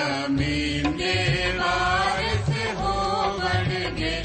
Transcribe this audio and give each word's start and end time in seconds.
ਜ਼ਮੀਨ 0.00 0.96
ਦੇ 0.96 1.14
ਵਾਰਿਸ 1.58 2.76
ਹੋਵਣਗੇ 2.76 4.22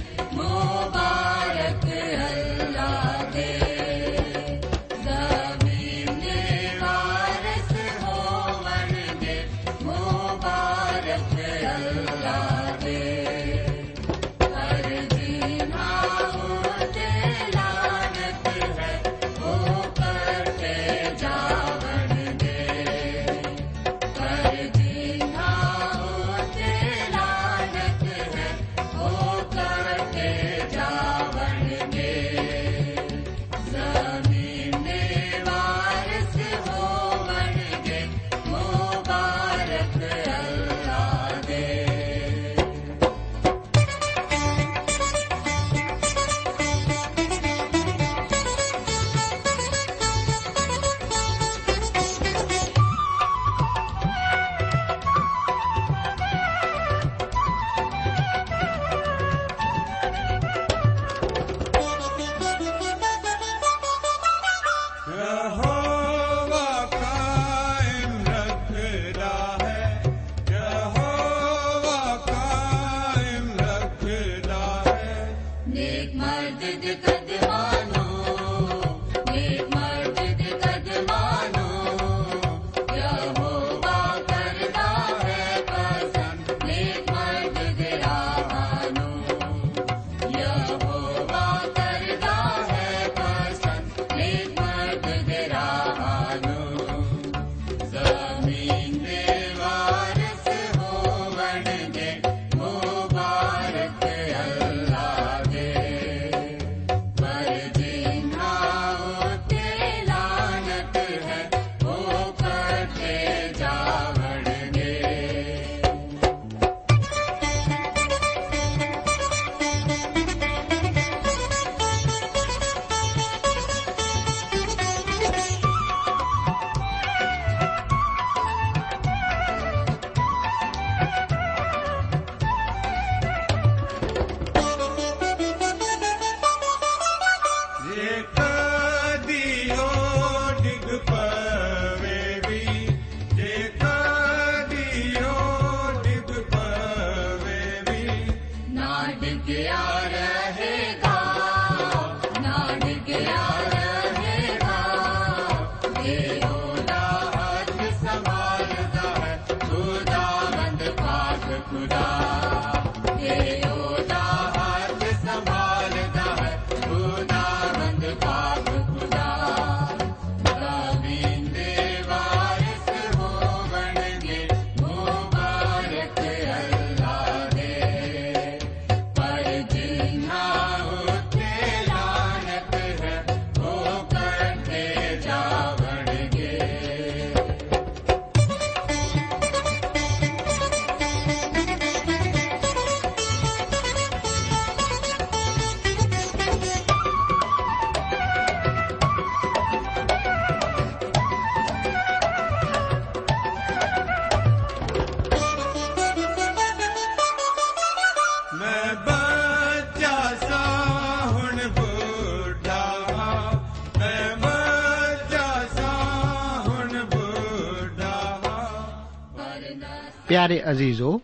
ਪਿਆਰੇ 220.47 220.71
ਅਜ਼ੀਜ਼ੋ, 220.71 221.21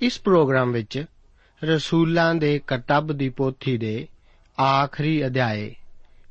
ਇਸ 0.00 0.20
ਪ੍ਰੋਗਰਾਮ 0.20 0.72
ਵਿੱਚ 0.72 1.04
ਰਸੂਲਾਂ 1.64 2.34
ਦੇ 2.34 2.60
ਕਰਤੱਵ 2.66 3.16
ਦੀ 3.16 3.28
ਪੋਥੀ 3.28 3.78
ਦੇ 3.78 4.08
ਆਖਰੀ 4.60 5.26
ਅਧਿਆਏ, 5.26 5.74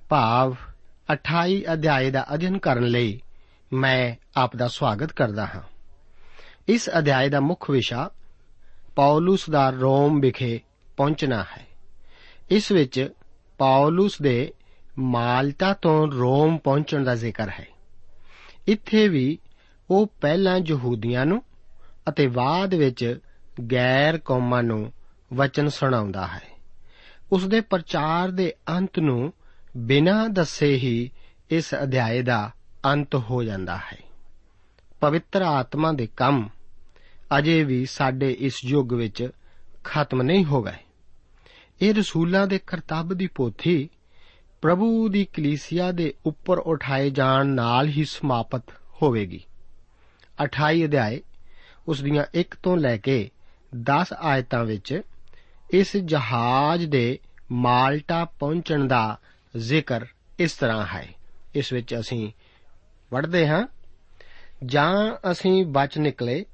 ਭਾਵ 0.10 0.56
28 1.10 1.64
ਅਧਿਆਏ 1.74 2.12
ਦਾ 2.12 2.26
ਅਧਿਐਨ 2.34 2.58
ਕਰਨ 2.58 2.84
ਲਈ 2.84 3.22
ਮੈਂ 3.74 4.16
ਆਪ 4.38 4.56
ਦਾ 4.56 4.68
ਸਵਾਗਤ 4.68 5.12
ਕਰਦਾ 5.12 5.46
ਹਾਂ। 5.46 5.62
ਇਸ 6.68 6.90
ਅਧਿਆਏ 6.98 7.30
ਦਾ 7.30 7.40
ਮੁੱਖ 7.40 7.70
ਵਿਸ਼ਾ 7.70 8.12
ਪੌਲਸ 8.96 9.50
ਦਾ 9.50 9.70
ਰੋਮ 9.70 10.20
ਵਿਖੇ 10.20 10.60
ਪਹੁੰਚਣਾ 10.98 11.46
ਹੈ। 11.58 11.68
ਇਸ 12.52 12.72
ਵਿੱਚ 12.72 13.10
ਪੌਲਸ 13.58 14.22
ਦੇ 14.22 14.54
ਮਾਲਟਾ 15.00 15.74
ਤੋਂ 15.74 16.12
ਰੋਮ 16.12 16.58
ਪਹੁੰਚਣ 16.58 17.04
ਦਾ 17.04 17.16
ਜ਼ਿਕਰ 17.16 17.50
ਹੈ। 17.50 17.68
ਇੱਥੇ 18.68 19.08
ਵੀ 19.08 19.40
ਉਹ 19.90 20.12
ਪਹਿਲਾਂ 20.22 20.60
ਯਹੂਦੀਆਂ 20.66 21.26
ਨੂੰ 21.26 21.44
ਅਤੇ 22.10 22.28
ਬਾਅਦ 22.28 22.74
ਵਿੱਚ 22.74 23.20
ਗੈਰ 23.72 24.18
ਕੌਮਾਂ 24.18 24.64
ਨੂੰ 24.64 24.94
ਵਚਨ 25.34 25.68
ਸੁਣਾਉਂਦਾ 25.68 26.28
ਹੈ। 26.28 26.42
ਉਸ 27.32 27.48
ਦੇ 27.48 27.62
ਪ੍ਰਚਾਰ 27.62 28.32
ਦੇ 28.32 28.54
ਅੰਤ 28.70 29.00
ਨੂੰ 29.00 29.34
ਬਿਨਾਂ 29.78 30.30
ਦੱਸੇ 30.30 30.76
ਹੀ 30.76 31.12
ਇਸ 31.50 31.76
ਅਧਿਆਏ 31.84 32.22
ਦਾ 32.22 32.52
ਅੰਤ 32.86 33.16
ਹੋ 33.16 33.44
ਜਾਂਦਾ 33.44 33.78
ਹੈ। 33.78 33.98
ਪਵਿੱਤਰ 35.00 35.42
ਆਤਮਾ 35.42 35.92
ਦੇ 35.92 36.08
ਕੰਮ 36.08 36.50
ਅਜੇ 37.38 37.64
ਵੀ 37.64 37.86
ਸਾਡੇ 37.86 38.32
ਇਸ 38.40 38.66
ਯੁੱਗ 38.66 38.94
ਵਿੱਚ 38.94 39.30
ਖਤਮ 39.84 40.22
ਨਹੀਂ 40.22 40.46
ਹੋ 40.46 40.64
ਗਏ। 40.64 40.84
ਇਹ 41.82 41.94
ਰਸੂਲਾਂ 41.94 42.48
ਦੇ 42.48 42.60
ਕਰਤੱਵ 42.68 43.18
ਦੀ 43.18 43.28
ਪੋਥੀ 43.28 43.90
ਪ੍ਰਭੂ 44.62 45.10
ਦੀ 45.10 45.26
ਕਲੀਸਿਆ 45.26 45.92
ਦੇ 45.92 46.14
ਉੱਪਰ 46.26 46.58
ਉਠਾਏ 46.58 47.10
ਜਾਣ 47.10 47.46
ਨਾਲ 47.46 47.88
ਹੀ 47.88 48.06
ਸਮਾਪਤ 48.06 48.64
ਹੋਵੇਗੀ। 49.02 49.44
28 50.44 50.86
ਅਧਿਆਏ 50.86 51.22
ਉਸ 51.88 52.02
ਦੀਆਂ 52.02 52.26
1 52.36 52.56
ਤੋਂ 52.64 52.78
ਲੈ 52.78 52.98
ਕੇ 52.98 53.30
10 53.76 54.06
ਆਇਤਾਂ 54.20 54.66
ਵਿੱਚ 54.66 55.02
ਇਸ 55.72 55.98
ਜਹਾਜ਼ 55.98 56.86
ਦੇ 56.86 57.20
ਮਾਲਟਾ 57.52 58.26
ਪਹੁੰਚਣ 58.26 58.88
ਦਾ 58.88 59.20
ਜ਼ਿਕਰ 59.58 60.06
ਇਸ 60.40 60.54
ਤਰ੍ਹਾਂ 60.54 60.86
ਹੈ। 60.86 61.14
ਇਸ 61.56 61.74
ਵਿੱਚ 61.74 61.96
ਅਸੀਂ 61.96 62.32
ਪੜ੍ਹਦੇ 63.10 63.48
ਹਾਂ। 63.48 63.68
ਜਾਂ 64.66 65.16
ਅਸੀਂ 65.32 65.66
ਬਚ 65.66 65.98
ਨਿਕਲੇ, 65.98 66.46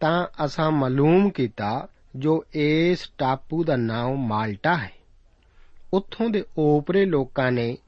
ਤਾਂ 0.00 0.26
ਅਸਾਂ 0.44 0.70
ਮਾਲੂਮ 0.70 1.30
ਕੀਤਾ 1.30 1.88
ਜੋ 2.16 2.44
ਇਸ 2.54 3.10
ਟਾਪੂ 3.18 3.64
ਦਾ 3.64 3.76
ਨਾਮ 3.76 4.16
ਮਾਲਟਾ 4.16 4.76
ਹੈ। 4.76 4.92
ਉੱਥੋਂ 5.94 6.30
ਦੇ 6.30 6.44
ਓਪਰੇ 6.58 7.04
ਲੋਕਾਂ 7.04 7.52
ਨੇ 7.52 7.78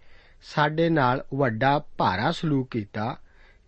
ਸਾਡੇ 0.43 0.88
ਨਾਲ 0.88 1.25
ਵੱਡਾ 1.35 1.79
ਭਾਰਾ 1.79 2.31
ਸਲੂਕ 2.31 2.70
ਕੀਤਾ 2.70 3.17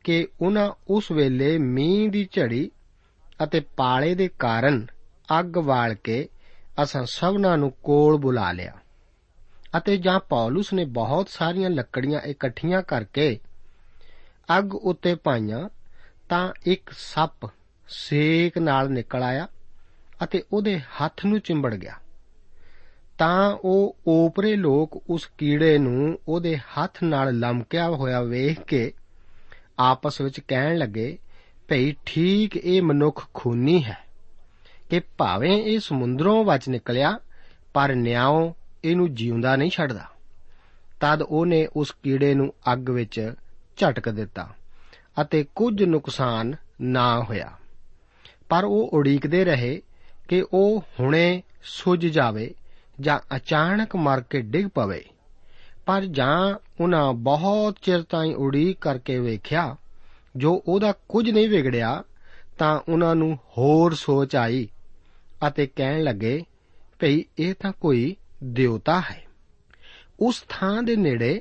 ਕਿ 0.05 0.28
ਉਹਨਾਂ 0.40 0.70
ਉਸ 0.88 1.11
ਵੇਲੇ 1.12 1.58
ਮੀਂਹ 1.58 2.11
ਦੀ 2.11 2.28
ਝੜੀ 2.32 2.70
ਅਤੇ 3.44 3.60
ਪਾਲੇ 3.60 4.14
ਦੇ 4.14 4.28
ਕਾਰਨ 4.28 4.86
ਅੱਗ 5.40 5.56
ਵਾਲ 5.58 5.94
ਕੇ 5.94 6.28
ਅਸਾਂ 6.82 7.04
ਸਭਨਾਂ 7.06 7.58
ਨੂੰ 7.58 7.72
ਕੋਲ 7.82 8.16
ਬੁਲਾ 8.16 8.52
ਲਿਆ। 8.52 8.72
ਅਤੇ 9.76 9.96
ਜਾਂ 9.96 10.20
ਪੌਲਸ 10.20 10.72
ਨੇ 10.72 10.84
ਬਹੁਤ 10.84 11.28
ਸਾਰੀਆਂ 11.28 11.70
ਲੱਕੜੀਆਂ 11.70 12.20
ਇਕੱਠੀਆਂ 12.20 12.82
ਕਰਕੇ 12.82 13.38
ਅੱਗ 14.58 14.74
ਉੱਤੇ 14.74 15.14
ਪਾਈਆਂ 15.14 15.68
ਤਾਂ 16.28 16.52
ਇੱਕ 16.66 16.90
ਸੱਪ 16.90 17.50
ਸੇਕ 17.88 18.58
ਨਾਲ 18.58 18.90
ਨਿਕਲ 18.90 19.22
ਆਇਆ 19.22 19.48
ਅਤੇ 20.24 20.42
ਉਹਦੇ 20.52 20.78
ਹੱਥ 20.78 21.26
ਨੂੰ 21.26 21.40
ਚਿੰਬੜ 21.40 21.74
ਗਿਆ। 21.74 21.94
ਤਾਂ 23.18 23.56
ਉਹ 23.64 23.96
ਓਪਰੇ 24.06 24.56
ਲੋਕ 24.56 25.02
ਉਸ 25.10 25.30
ਕੀੜੇ 25.38 25.78
ਨੂੰ 25.78 26.18
ਉਹਦੇ 26.28 26.56
ਹੱਥ 26.56 27.02
ਨਾਲ 27.02 27.38
ਲਮਕਿਆ 27.38 27.88
ਹੋਇਆ 27.88 28.22
ਵੇਖ 28.22 28.60
ਕੇ 28.60 28.92
ਆਪਸ 29.78 30.20
ਵਿੱਚ 30.20 30.40
ਕਹਿਣ 30.40 30.76
ਲੱਗੇ 30.76 31.18
ਭਈ 31.68 31.94
ਠੀਕ 32.06 32.56
ਇਹ 32.56 32.82
ਮਨੁੱਖ 32.82 33.26
ਖੂਨੀ 33.34 33.84
ਹੈ 33.84 33.98
ਕਿ 34.90 35.00
ਭਾਵੇਂ 35.18 35.62
ਇਹ 35.62 35.80
ਸਮੁੰਦਰੋਂ 35.80 36.44
ਵਿੱਚ 36.44 36.68
ਨਿਕਲਿਆ, 36.68 37.18
ਪਰ 37.74 37.94
ਨਿਆਓ 37.94 38.54
ਇਹਨੂੰ 38.84 39.14
ਜਿਉਂਦਾ 39.14 39.56
ਨਹੀਂ 39.56 39.70
ਛੱਡਦਾ। 39.70 40.04
ਤਦ 41.00 41.22
ਉਹਨੇ 41.22 41.68
ਉਸ 41.76 41.96
ਕੀੜੇ 42.02 42.34
ਨੂੰ 42.34 42.54
ਅੱਗ 42.72 42.90
ਵਿੱਚ 42.90 43.32
ਝਟਕ 43.76 44.08
ਦਿੱਤਾ 44.08 44.54
ਅਤੇ 45.20 45.46
ਕੁਝ 45.54 45.82
ਨੁਕਸਾਨ 45.82 46.54
ਨਾ 46.80 47.22
ਹੋਇਆ। 47.22 47.52
ਪਰ 48.48 48.64
ਉਹ 48.64 48.90
ਉਡੀਕਦੇ 48.92 49.44
ਰਹੇ 49.44 49.82
ਕਿ 50.28 50.44
ਉਹ 50.52 50.84
ਹੁਣੇ 51.00 51.42
ਸੁੱਜ 51.62 52.06
ਜਾਵੇ 52.06 52.54
ਜਾਂ 53.00 53.36
ਅਚਾਨਕ 53.36 53.96
ਮਰ 53.96 54.20
ਕੇ 54.20 54.40
ਡਿੱਗ 54.40 54.68
ਪਵੇ। 54.74 55.04
ਪਰ 55.86 56.04
ਜਾਂ 56.04 56.54
ਉਹਨਾਂ 56.80 57.12
ਬਹੁਤ 57.12 57.76
ਚਿਰ 57.82 58.02
ਤਾਈਂ 58.02 58.34
ਉਡੀਕ 58.34 58.78
ਕਰਕੇ 58.80 59.18
ਵੇਖਿਆ 59.18 59.76
ਜੋ 60.36 60.62
ਉਹਦਾ 60.68 60.92
ਕੁਝ 61.08 61.30
ਨਹੀਂ 61.30 61.48
ਵਿਗੜਿਆ, 61.48 62.02
ਤਾਂ 62.58 62.80
ਉਹਨਾਂ 62.88 63.14
ਨੂੰ 63.14 63.38
ਹੋਰ 63.58 63.94
ਸੋਚ 63.94 64.36
ਆਈ 64.36 64.68
ਅਤੇ 65.48 65.66
ਕਹਿਣ 65.66 66.02
ਲੱਗੇ, 66.02 66.44
ਭਈ, 66.98 67.24
ਇਹ 67.38 67.54
ਤਾਂ 67.54 67.72
ਕੋਈ 67.72 68.16
ਦੇਵਤਾ 68.44 69.00
ਹੈ। 69.00 69.24
ਉਸ 70.20 70.44
ਥਾਂ 70.48 70.82
ਦੇ 70.82 70.96
ਨੇੜੇ 70.96 71.40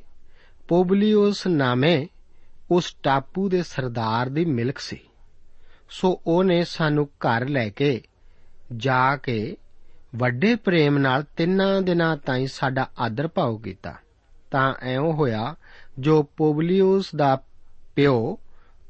ਪੋਬਲੀਓਸ 0.67 1.47
ਨਾਮੇ 1.47 2.07
ਉਸ 2.71 2.95
ਟਾਪੂ 3.03 3.49
ਦੇ 3.49 3.63
ਸਰਦਾਰ 3.63 4.29
ਦੀ 4.29 4.45
ਮਿਲਕ 4.45 4.77
ਸੀ। 4.77 4.99
ਸੋ 5.89 6.21
ਉਹਨੇ 6.27 6.63
ਸਾਨੂੰ 6.63 7.05
ਘਰ 7.05 7.49
ਲੈ 7.49 7.69
ਕੇ 7.69 8.01
ਜਾ 8.75 9.17
ਕੇ 9.17 9.57
ਵੱਡੇ 10.15 10.55
ਪ੍ਰੇਮ 10.55 10.97
ਨਾਲ 10.97 11.23
ਤਿੰਨਾਂ 11.23 11.81
ਦਿਨਾਂ 11.81 12.17
ਤਾਈਂ 12.17 12.47
ਸਾਡਾ 12.47 12.89
ਆਦਰ 12.99 13.27
ਭਾਉ 13.27 13.57
ਕੀਤਾ। 13.57 13.95
ਤਾਂ 14.51 14.73
ਐਉਂ 14.81 15.13
ਹੋਇਆ, 15.13 15.55
ਜੋ 15.99 16.23
ਪੋਬਲੀਓਸ 16.23 17.15
ਦਾ 17.15 17.43
ਪਿਓ 17.95 18.39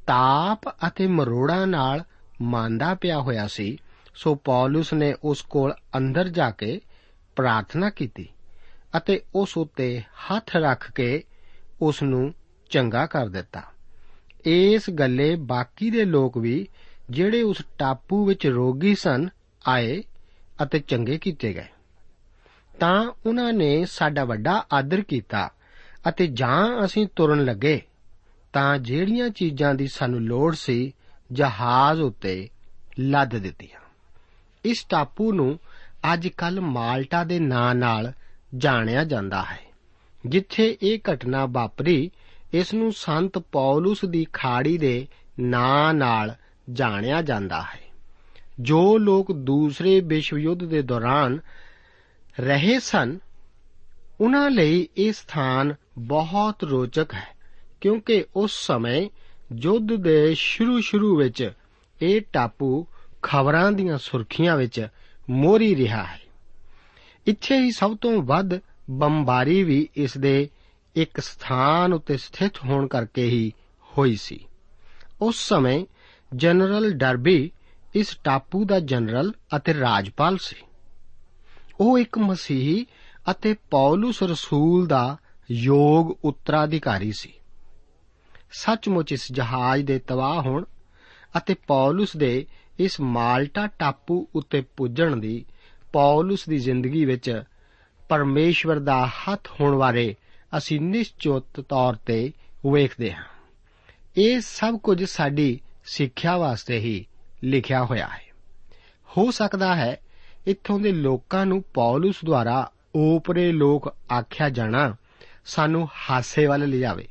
ਤਾਪ 0.08 0.70
ਅਤੇ 0.88 1.08
ਮਰੋੜਾ 1.08 1.66
ਨਾਲ 1.66 2.04
ਮੰਦਾ 2.42 2.96
ਪਿਆ 2.96 3.20
ਹੋਇਆ 3.20 3.48
ਸੀ, 3.48 3.78
ਸੋ 4.16 4.36
ਪੌਲਸ 4.36 4.94
ਨੇ 4.94 5.16
ਉਸ 5.24 5.42
ਕੋਲ 5.42 5.74
ਅੰਦਰ 5.98 6.30
ਜਾ 6.30 6.52
ਕੇ 6.52 6.82
ਪ੍ਰਾਰਥਨਾ 7.36 7.90
ਕੀਤੀ 7.90 8.30
ਅਤੇ 8.98 9.22
ਉਸ 9.36 9.58
ਉੱਤੇ 9.58 10.02
ਹੱਥ 10.02 10.56
ਰੱਖ 10.56 10.92
ਕੇ 10.92 11.24
ਉਸ 11.82 12.04
ਨੂੰ 12.04 12.34
ਚੰਗਾ 12.70 13.06
ਕਰ 13.06 13.28
ਦਿੱਤਾ। 13.28 13.62
ਇਸ 14.46 14.90
ਗੱਲੇ 14.90 15.36
ਬਾਕੀ 15.36 15.90
ਦੇ 15.90 16.06
ਲੋਕ 16.06 16.38
ਵੀ 16.38 16.68
ਜਿਹੜੇ 17.10 17.42
ਉਸ 17.42 17.58
ਟਾਪੂ 17.78 18.26
ਵਿੱਚ 18.26 18.48
ਰੋਗੀ 18.48 18.96
ਸਨ, 18.96 19.30
ਆਏ 19.68 20.04
ਅਤੇ 20.64 20.80
ਚੰਗੇ 20.80 21.18
ਕੀਤੇ 21.18 21.54
ਗਏ। 21.54 21.66
ਤਾਂ 22.80 23.12
ਉਹਨਾਂ 23.26 23.54
ਨੇ 23.54 23.86
ਸਾਡਾ 23.86 24.24
ਵੱਡਾ 24.24 24.66
ਆਦਰ 24.74 25.02
ਕੀਤਾ 25.02 25.50
ਅਤੇ 26.10 26.28
ਜਾਂ 26.28 26.86
ਅਸੀਂ 26.86 27.08
ਤੁਰਨ 27.16 27.46
ਲੱਗੇ 27.46 27.82
ਤਾਂ 28.56 28.78
ਜਿਹੜੀਆਂ 28.78 29.30
ਚੀਜ਼ਾਂ 29.30 29.76
ਦੀ 29.76 29.88
ਸਾਨੂੰ 29.88 30.22
ਲੋੜ 30.22 30.56
ਸੀ 30.56 30.94
ਜਹਾਜ਼ 31.32 32.02
ਉੱਤੇ 32.02 32.50
ਲੱਦ 33.00 33.36
ਦਿੱਤੀਆਂ। 33.38 33.80
ਇਸ 34.66 34.86
ਟਾਪੂ 34.90 35.32
ਨੂੰ 35.32 35.60
ਅੱਜ 36.14 36.28
ਕੱਲ 36.28 36.62
ਮਾਲਟਾ 36.62 37.24
ਦੇ 37.24 37.40
ਨਾਂ 37.40 37.76
ਨਾਲ 37.76 38.14
ਜਾਣਿਆ 38.56 39.04
ਜਾਂਦਾ 39.04 39.42
ਹੈ, 39.42 39.60
ਜਿੱਥੇ 40.26 40.78
ਇਹ 40.82 41.00
ਘਟਨਾ 41.14 41.46
ਵਾਪਰੀ, 41.46 42.12
ਇਸ 42.54 42.74
ਨੂੰ 42.74 42.94
ਸੰਤ 42.94 43.38
ਪੌਲਸ 43.38 44.06
ਦੀ 44.06 44.26
ਖਾੜੀ 44.34 44.78
ਦੇ 44.78 45.08
ਨਾਂ 45.40 45.94
ਨਾਲ 45.94 46.36
ਜਾਣਿਆ 46.70 47.22
ਜਾਂਦਾ 47.22 47.62
ਹੈ। 47.62 47.82
ਜੋ 48.60 48.98
ਲੋਕ 48.98 49.32
ਦੂਸਰੇ 49.32 50.00
ਵਿਸ਼ਵ 50.00 50.38
ਯੁੱਧ 50.38 50.64
ਦੇ 50.64 50.82
ਦੌਰਾਨ 50.82 51.40
ਰਹੇ 52.40 52.80
ਸਨ, 52.80 53.20
ਉਹਨਾਂ 54.22 54.50
ਲਈ 54.52 54.88
ਇਹ 54.98 55.14
ਸਥਾਨ 55.14 55.76
ਬਹੁਤ 55.98 56.64
ਰੋਚਕ 56.64 57.14
ਹੈ। 57.14 57.35
ਕਿਉਂਕਿ 57.86 58.26
ਉਸ 58.36 58.52
ਸਮੇਂ 58.68 59.10
ਯੁੱਧ 59.62 59.96
ਦੇ 59.96 60.34
ਸ਼ੁਰੂ-ਸ਼ੁਰੂ 60.34 61.18
ਵਿੱਚ 61.18 61.52
ਇਹ 62.02 62.22
ਟਾਪੂ 62.34 62.88
ਖਬਰਾਂ 63.22 63.72
ਦੀਆਂ 63.72 63.98
ਸੁਰਖੀਆਂ 63.98 64.58
ਵਿੱਚ 64.58 64.88
ਮੋਰੀ 65.30 65.76
ਰਿਹਾ 65.76 66.04
ਹੈ। 66.04 66.22
ਇੱਥੇ 67.28 67.58
ਹੀ 67.58 67.72
ਸਭ 67.72 67.98
ਤੋਂ 67.98 68.22
ਵੱਧ 68.22 68.60
ਬੰਬਾਰੀ 68.90 69.64
ਵੀ 69.64 69.90
ਇਸ 69.96 70.18
ਦੇ 70.18 70.50
ਇੱਕ 70.96 71.20
ਸਥਾਨ 71.20 71.94
ਉੱਤੇ 71.94 72.18
ਸਥਿਤ 72.18 72.52
ਹੋਣ 72.66 72.88
ਕਰਕੇ 72.88 73.26
ਹੀ 73.26 73.54
ਹੋਈ 73.98 74.16
ਸੀ। 74.16 74.46
ਉਸ 75.22 75.36
ਸਮੇਂ 75.38 75.86
ਜਨਰਲ 76.36 76.92
ਡਰਬੀ 76.92 77.52
ਇਸ 77.96 78.18
ਟਾਪੂ 78.24 78.66
ਦਾ 78.66 78.80
ਜਨਰਲ 78.80 79.34
ਅਤੇ 79.56 79.74
ਰਾਜਪਾਲ 79.74 80.38
ਸੀ। 80.38 80.66
ਉਹ 81.80 82.00
ਇੱਕ 82.00 82.18
ਮਸੀਹੀ 82.18 82.86
ਅਤੇ 83.32 83.56
ਪੌਲਸ 83.72 84.24
ਰਸੂਲ 84.24 84.88
ਦਾ 84.88 85.18
ਯੋਗ 85.52 86.26
ਉੱਤਰਾਧਿਕਾਰੀ 86.26 87.12
ਸੀ। 87.12 87.34
ਸੱਚਮੁੱਚ 88.58 89.12
ਇਸ 89.12 89.32
ਜਹਾਜ਼ 89.32 89.86
ਦੇ 89.86 90.00
ਤਬਾਹ 90.00 90.42
ਹੋਣ 90.42 90.64
ਅਤੇ 91.38 91.54
ਪੌਲਸ 91.54 92.18
ਦੇ 92.18 92.46
ਇਸ 92.80 93.02
ਮਾਲਟਾ 93.02 93.68
ਟਾਪੂ 93.68 94.28
ਉੱਤੇ 94.36 94.62
ਪੁੱਜਣ 94.62 95.16
ਦੀ, 95.16 95.46
ਪੌਲਸ 95.94 96.50
ਦੀ 96.50 96.58
ਜ਼ਿੰਦਗੀ 96.58 97.06
ਵਿੱਚ 97.06 97.44
ਪਰਮੇਸ਼ਵਰ 98.10 98.80
ਦਾ 98.80 99.08
ਹੱਥ 99.08 99.48
ਹੋਣ 99.62 99.78
ਬਾਰੇ 99.78 100.16
ਅਸੀਂ 100.58 100.82
ਨਿਸ਼ਚਿਤ 100.82 101.62
ਤੌਰ 101.62 101.96
ਤੇ 101.96 102.32
ਵੇਖਦੇ 102.72 103.14
ਹਾਂ। 103.14 103.24
ਇਹ 104.18 104.42
ਸਭ 104.42 104.78
ਕੁਝ 104.78 105.04
ਸਾਡੀ 105.04 105.60
ਸਿੱਖਿਆ 105.86 106.38
ਵਾਸਤੇ 106.38 106.80
ਹੀ 106.80 107.06
ਲਿਖਿਆ 107.44 107.84
ਹੋਇਆ 107.84 108.08
ਹੈ। 108.08 108.34
ਹੋ 109.18 109.32
ਸਕਦਾ 109.32 109.76
ਹੈ 109.76 110.00
ਇੱਥੋਂ 110.48 110.80
ਦੇ 110.80 110.92
ਲੋਕਾਂ 110.92 111.46
ਨੂੰ 111.46 111.64
ਪੌਲਸ 111.74 112.16
ਦੁਆਰਾ 112.26 112.72
ਓਪਰੇ 112.96 113.52
ਲੋਕ 113.52 113.96
ਆਖਿਆ 114.12 114.50
ਜਾਣਾ 114.50 114.96
ਸਾਨੂੰ 115.46 115.90
ਹਾਸੇ 116.10 116.46
ਵੱਲ 116.46 116.70
ਲਿਜਾਵੇ। 116.70 117.08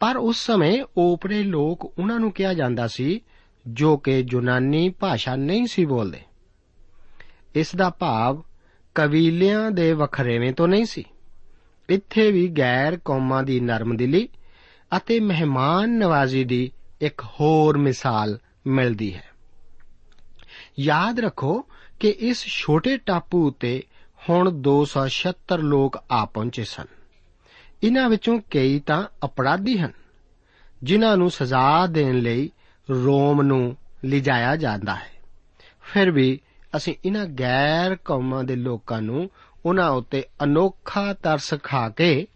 ਪਰ 0.00 0.16
ਉਸ 0.16 0.46
ਸਮੇਂ 0.46 0.84
ਓਪਰੇ 0.96 1.42
ਲੋਕ 1.42 1.84
ਉਹਨਾਂ 1.98 2.20
ਨੂੰ 2.20 2.32
ਕਿਹਾ 2.32 2.54
ਜਾਂਦਾ 2.54 2.86
ਸੀ, 2.86 3.20
ਜੋ 3.66 3.96
ਕਿ 3.96 4.24
ਯੂਨਾਨੀ 4.30 4.88
ਭਾਸ਼ਾ 4.88 5.36
ਨਹੀਂ 5.36 5.66
ਸੀ 5.66 5.84
ਬੋਲਦੇ। 5.84 6.20
ਇਸ 7.54 7.76
ਦਾ 7.76 7.90
ਭਾਵ 7.90 8.42
ਕਬੀਲਿਆਂ 8.94 9.70
ਦੇ 9.70 9.92
ਵਖਰੇਵੇਂ 9.92 10.52
ਤੋਂ 10.52 10.68
ਨਹੀਂ 10.68 10.84
ਸੀ। 10.84 11.04
ਇੱਥੇ 11.88 12.32
ਵੀ 12.32 12.48
ਗੈਰ 12.48 12.96
ਕੌਮਾਂ 12.96 13.42
ਦੀ 13.42 13.60
ਨਰਮਦਿਲੀ 13.60 14.28
ਅਤੇ 14.96 15.20
ਮਹਿਮਾਨ 15.20 15.90
ਨਵਾਜ਼ੀ 15.90 16.44
ਦੀ 16.44 16.72
ਇੱਕ 17.00 17.22
ਹੋਰ 17.22 17.78
ਮਿਸਾਲ 17.78 18.38
ਮਿਲਦੀ 18.66 19.14
ਹੈ। 19.14 19.28
ਯਾਦ 20.80 21.20
ਰੱਖੋ 21.20 21.64
ਕਿ 22.00 22.08
ਇਸ 22.08 22.44
ਛੋਟੇ 22.46 22.96
ਟਾਪੂ 22.96 23.48
ਉਤੇ 23.48 23.82
ਹੁਣ 24.30 24.50
276 24.50 25.56
ਲੋਕ 25.56 26.04
ਆ 26.10 26.24
ਪਹੁੰਚੇ 26.24 26.64
ਸਨ। 26.64 26.99
ਇਹਨਾਂ 27.82 28.10
ਵਿੱਚੋਂ 28.10 28.40
ਕਈ 28.50 28.80
ਤਾਂ 28.80 29.06
ਅਪਰਾਧੀ 29.24 29.78
ਹਨ, 29.78 29.92
ਜਿਨ੍ਹਾਂ 30.82 31.16
ਨੂੰ 31.16 31.30
ਸਜ਼ਾ 31.30 31.86
ਦੇਣ 31.86 32.18
ਲਈ 32.18 32.50
ਰੋਮ 32.90 33.42
ਨੂੰ 33.42 33.76
ਲਿਜਾਇਆ 34.04 34.56
ਜਾਂਦਾ 34.56 34.94
ਹੈ। 34.94 35.12
ਫਿਰ 35.82 36.10
ਵੀ 36.10 36.40
ਅਸੀਂ 36.76 36.94
ਇਹਨਾਂ 37.04 37.26
ਗੈਰ 37.26 37.96
ਕੌਮਾਂ 37.96 38.44
ਦੇ 38.44 38.56
ਲੋਕਾਂ 38.56 39.02
ਨੂੰ 39.02 39.30
ਉਹਨਾਂ 39.66 39.90
ਉੱਤੇ 39.90 40.24
ਅਨੋਖਾ 40.44 41.14
ਤਰਸ 41.14 41.54
ਖਾ 41.62 41.88
ਕੇ 41.88 42.26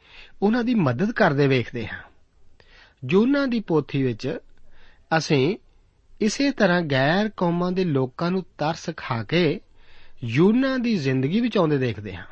ਉਹਨਾਂ 0.43 0.65
ਦੀ 0.65 0.75
ਮਦਦ 0.75 1.13
ਕਰਦੇ 1.13 1.47
ਵੇਖਦੇ 1.47 1.87
ਹਾਂ। 1.87 1.99
ਜੋਨਾ 3.05 3.47
ਦੀ 3.47 3.61
ਪੋਥੀ 3.61 4.03
ਵਿੱਚ 4.03 4.39
ਅਸੀਂ 5.17 5.57
ਇਸੇ 6.21 6.51
ਤਰ੍ਹਾਂ 6.51 6.83
ਗੈਰ 6.83 7.29
ਕੌਮਾਂ 7.29 7.73
ਦੇ 7.73 7.85
ਲੋਕਾਂ 7.85 8.31
ਨੂੰ 8.31 8.45
ਤਰਸ 8.59 8.91
ਖਾ 8.97 9.23
ਕੇ 9.23 9.61
ਯੂਨਾ 10.25 10.79
ਦੀ 10.79 10.97
ਜ਼ਿੰਦਗੀ 10.97 11.41
ਵਿੱਚ 11.41 11.59
ਆਉਂਦੇ 11.59 11.79
ਦੇਖਦੇ 11.79 12.17
ਹਾਂ। 12.17 12.25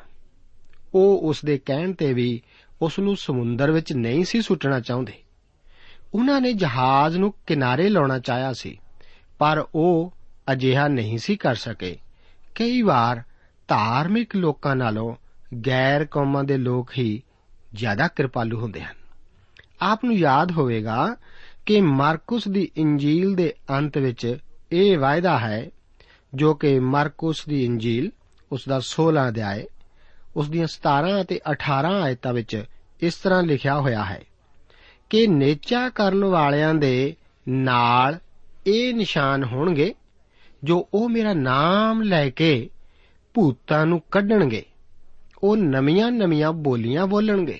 ਉਹ 0.93 1.21
ਉਸ 1.23 1.45
ਦੇ 1.45 1.57
ਕਹਿਣ 1.57 1.93
ਤੇ 1.93 2.13
ਵੀ 2.13 2.41
ਉਸ 2.83 2.99
ਨੂੰ 2.99 3.15
ਸਮੁੰਦਰ 3.17 3.71
ਵਿੱਚ 3.71 3.93
ਨਹੀਂ 3.93 4.25
ਸੀ 4.25 4.41
ਸੁੱਟਣਾ 4.41 4.79
ਚਾਹੁੰਦੇ। 4.79 5.13
ਉਹਨਾਂ 6.13 6.41
ਨੇ 6.41 6.53
ਜਹਾਜ਼ 6.53 7.17
ਨੂੰ 7.17 7.33
ਕਿਨਾਰੇ 7.47 7.89
ਲਾਉਣਾ 7.89 8.19
ਚਾਹਿਆ 8.19 8.53
ਸੀ, 8.53 8.79
ਪਰ 9.39 9.65
ਉਹ 9.75 10.13
ਅਜਿਹਾ 10.51 10.87
ਨਹੀਂ 10.87 11.17
ਸੀ 11.17 11.35
ਕਰ 11.35 11.55
ਸਕੇ। 11.55 11.97
ਕਈ 12.55 12.81
ਵਾਰ 12.81 13.23
ਧਾਰਮਿਕ 13.67 14.35
ਲੋਕਾਂ 14.35 14.75
ਨਾਲੋਂ 14.75 15.15
ਗੈਰ 15.67 16.05
ਕੌਮਾਂ 16.05 16.43
ਦੇ 16.43 16.57
ਲੋਕ 16.57 16.91
ਹੀ 16.97 17.23
ਜ਼ਿਆਦਾ 17.73 18.07
ਕਿਰਪਾਲੂ 18.07 18.59
ਹੁੰਦੇ 18.59 18.81
ਹਨ। 18.81 18.95
ਆਪ 19.81 20.05
ਨੂੰ 20.05 20.13
ਯਾਦ 20.13 20.51
ਹੋਵੇਗਾ 20.51 21.15
ਕਿ 21.65 21.81
ਮਾਰਕਸ 21.81 22.47
ਦੀ 22.47 22.71
ਇੰਜੀਲ 22.77 23.35
ਦੇ 23.35 23.53
ਅੰਤ 23.69 23.97
ਵਿੱਚ 23.97 24.37
ਇਹ 24.71 24.97
ਵਾਅਦਾ 24.97 25.37
ਹੈ, 25.39 25.69
ਜੋ 26.33 26.53
ਕਿ 26.53 26.79
ਮਾਰਕਸ 26.79 27.45
ਦੀ 27.49 27.65
ਇੰਜੀਲ 27.65 28.11
ਉਸ 28.51 28.61
ਦਾ 28.69 28.79
16 28.79 29.27
ਅਧਿਆਇ 29.27 29.63
ਉਸ 30.35 30.49
ਦੀਆਂ 30.49 30.67
17 30.67 31.21
ਅਤੇ 31.21 31.39
18 31.51 32.01
ਆਇਤਾਂ 32.01 32.33
ਵਿੱਚ 32.33 32.63
ਇਸ 33.01 33.15
ਤਰ੍ਹਾਂ 33.15 33.43
ਲਿਖਿਆ 33.43 33.79
ਹੋਇਆ 33.79 34.05
ਹੈ 34.05 34.21
ਕਿ 35.09 35.27
ਨੇਚਾ 35.27 35.89
ਕਰਨ 35.89 36.25
ਵਾਲਿਆਂ 36.25 36.73
ਦੇ 36.73 37.15
ਨਾਲ 37.47 38.19
ਇਹ 38.67 38.93
ਨਿਸ਼ਾਨ 38.93 39.43
ਹੋਣਗੇ 39.43 39.93
ਜੋ 40.63 40.89
ਉਹ 40.93 41.09
ਮੇਰਾ 41.09 41.33
ਨਾਮ 41.33 42.01
ਲੈ 42.01 42.29
ਕੇ 42.29 42.69
ਭੂਤਾਂ 43.33 43.85
ਨੂੰ 43.85 44.01
ਕੱਢਣਗੇ। 44.11 44.65
ਉਹ 45.43 45.57
ਨਵੀਆਂ-ਨਵੀਆਂ 45.57 46.51
ਬੋਲੀਆਂ 46.51 47.07
ਬੋਲਣਗੇ। 47.07 47.59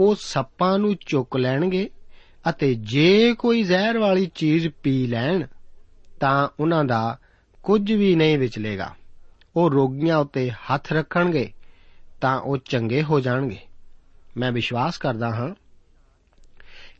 ਉਹ 0.00 0.16
ਸੱਪਾਂ 0.20 0.78
ਨੂੰ 0.78 0.96
ਚੁੱਕ 1.06 1.36
ਲੈਣਗੇ 1.36 1.90
ਅਤੇ 2.48 2.74
ਜੇ 2.74 3.34
ਕੋਈ 3.34 3.62
ਜ਼ਹਿਰ 3.62 3.98
ਵਾਲੀ 3.98 4.30
ਚੀਜ਼ 4.34 4.68
ਪੀ 4.68 5.06
ਲੈਣ, 5.06 5.46
ਤਾਂ 6.20 6.48
ਉਹਨਾਂ 6.60 6.84
ਦਾ 6.84 7.18
ਕੁਝ 7.62 7.92
ਵੀ 7.92 8.14
ਨਹੀਂ 8.14 8.38
ਵਿਚਲੇਗਾ। 8.38 8.94
ਉਹ 9.56 9.70
ਰੋਗੀਆਂ 9.70 10.16
ਉੱਤੇ 10.16 10.50
ਹੱਥ 10.50 10.92
ਰੱਖਣਗੇ 10.92 11.52
ਤਾਂ 12.24 12.40
ਉਹ 12.40 12.58
ਚੰਗੇ 12.64 13.02
ਹੋ 13.02 13.20
ਜਾਣਗੇ। 13.20 13.58
ਮੈਂ 14.36 14.52
ਵਿਸ਼ਵਾਸ 14.52 14.98
ਕਰਦਾ 14.98 15.30
ਹਾਂ 15.30 15.54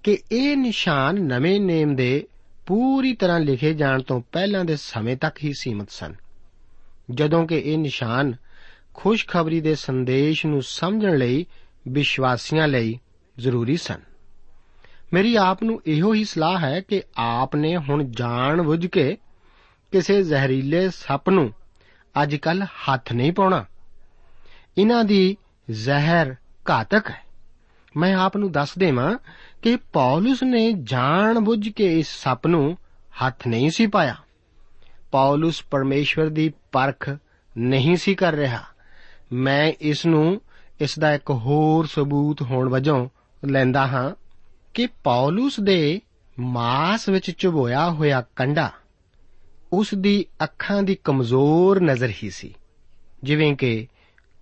ਕਿ 0.02 0.18
ਇਹ 0.32 0.56
ਨਿਸ਼ਾਨ 0.56 1.14
ਨਵੇਂ 1.14 1.60
ਨੇਮ 1.60 1.96
ਦੇ 1.96 2.28
ਪੂਰੀ 2.66 3.12
ਤਰ੍ਹਾਂ 3.12 3.40
ਲਿਖੇ 3.40 3.74
ਜਾਣ 3.74 4.02
ਤੋਂ 4.02 4.22
ਪਹਿਲਾਂ 4.32 4.64
ਦੇ 4.64 4.76
ਸਮੇਂ 4.76 5.16
ਤੱਕ 5.16 5.44
ਹੀ 5.44 5.52
ਸੀਮਤ 5.52 5.90
ਸਨ। 5.90 6.14
ਜਦੋਂ 7.10 7.46
ਕਿ 7.46 7.58
ਇਹ 7.58 7.78
ਨਿਸ਼ਾਨ 7.78 8.34
ਖੁਸ਼ਖਬਰੀ 8.94 9.60
ਦੇ 9.60 9.74
ਸੰਦੇਸ਼ 9.74 10.46
ਨੂੰ 10.46 10.62
ਸਮਝਣ 10.62 11.16
ਲਈ 11.16 11.46
ਵਿਸ਼ਵਾਸੀਆਂ 11.88 12.68
ਲਈ 12.68 12.98
ਜ਼ਰੂਰੀ 13.38 13.76
ਸਨ। 13.76 14.00
ਮੇਰੀ 15.12 15.36
ਆਪ 15.36 15.62
ਨੂੰ 15.62 15.82
ਇਹੋ 15.86 16.14
ਹੀ 16.14 16.24
ਸਲਾਹ 16.24 16.58
ਹੈ 16.58 16.80
ਕਿ 16.80 17.02
ਆਪ 17.16 17.56
ਨੇ 17.56 17.76
ਹੁਣ 17.76 18.04
ਜਾਣ 18.10 18.62
ਬੁੱਝ 18.62 18.86
ਕੇ 18.86 19.16
ਕਿਸੇ 19.92 20.22
ਜ਼ਹਿਰੀਲੇ 20.22 20.90
ਸੱਪ 20.90 21.30
ਨੂੰ 21.30 21.52
ਅੱਜ 22.22 22.36
ਕੱਲ 22.36 22.62
ਹੱਥ 22.62 23.12
ਨਹੀਂ 23.12 23.32
ਪਾਉਣਾ। 23.32 23.64
ਇਹਨਾਂ 24.78 25.04
ਦੀ 25.04 25.36
ਜ਼ਹਿਰ 25.70 26.34
ਘਾਤਕ 26.70 27.10
ਹੈ। 27.10 27.24
ਮੈਂ 27.96 28.14
ਆਪ 28.14 28.36
ਨੂੰ 28.36 28.52
ਦੱਸ 28.52 28.78
ਦੇਵਾਂ 28.78 29.18
ਕਿ 29.62 29.76
ਪੌਲਸ 29.76 30.42
ਨੇ 30.42 30.72
ਜਾਣ 30.72 31.40
ਬੁੱਝ 31.40 31.68
ਕੇ 31.68 31.98
ਇਸ 31.98 32.08
ਸੱਪ 32.08 32.46
ਨੂੰ 32.46 32.78
ਹੱਥ 33.26 33.46
ਨਹੀਂ 33.46 33.70
ਸੀ 33.70 33.86
ਪਾਇਆ। 33.86 34.16
ਪੌਲਸ 35.10 35.62
ਪਰਮੇਸ਼ਵਰ 35.70 36.28
ਦੀ 36.28 36.52
ਪਰਖ 36.72 37.10
ਨਹੀਂ 37.58 37.96
ਸੀ 37.96 38.14
ਕਰ 38.14 38.32
ਰਿਹਾ। 38.32 38.62
ਮੈਂ 39.32 39.72
ਇਸ 39.80 40.06
ਨੂੰ 40.06 40.40
ਇਸ 40.80 40.98
ਦਾ 40.98 41.14
ਇੱਕ 41.14 41.30
ਹੋਰ 41.30 41.86
ਸਬੂਤ 41.86 42.42
ਹੋਣ 42.42 42.68
ਵਜੋਂ 42.68 43.08
ਲੈਂਦਾ 43.44 43.86
ਹਾਂ 43.86 44.10
ਕਿ 44.74 44.86
ਪੌਲਸ 44.86 45.60
ਦੇ 45.60 46.00
ਮਾਸ 46.38 47.08
ਵਿੱਚ 47.08 47.30
ਚੁਭੋਇਆ 47.30 47.90
ਹੋਇਆ 47.90 48.24
ਕੰਡਾ 48.36 48.70
ਉਸ 49.72 49.94
ਦੀ 49.94 50.26
ਅੱਖਾਂ 50.44 50.82
ਦੀ 50.82 50.94
ਕਮਜ਼ੋਰ 50.94 51.80
ਨਜ਼ਰ 51.80 52.12
ਹੀ 52.22 52.30
ਸੀ। 52.30 52.54
ਜਿਵੇਂ 53.22 53.56
ਕਿ 53.56 53.86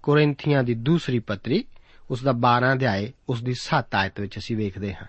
ਕੋਰਿੰਥੀਆਂ 0.03 0.63
ਦੀ 0.63 0.75
ਦੂਸਰੀ 0.75 1.19
ਪੱਤਰੀ 1.19 1.65
ਉਸ 2.11 2.23
ਦਾ 2.23 2.33
12 2.33 2.73
ਅਧਿਆਏ 2.73 3.13
ਉਸ 3.29 3.43
ਦੀ 3.43 3.55
7 3.55 3.95
ਆਇਤ 3.95 4.21
ਵਿੱਚ 4.21 4.39
ਅਸੀਂ 4.39 4.57
ਵੇਖਦੇ 4.57 4.95
ਹਾਂ। 4.95 5.07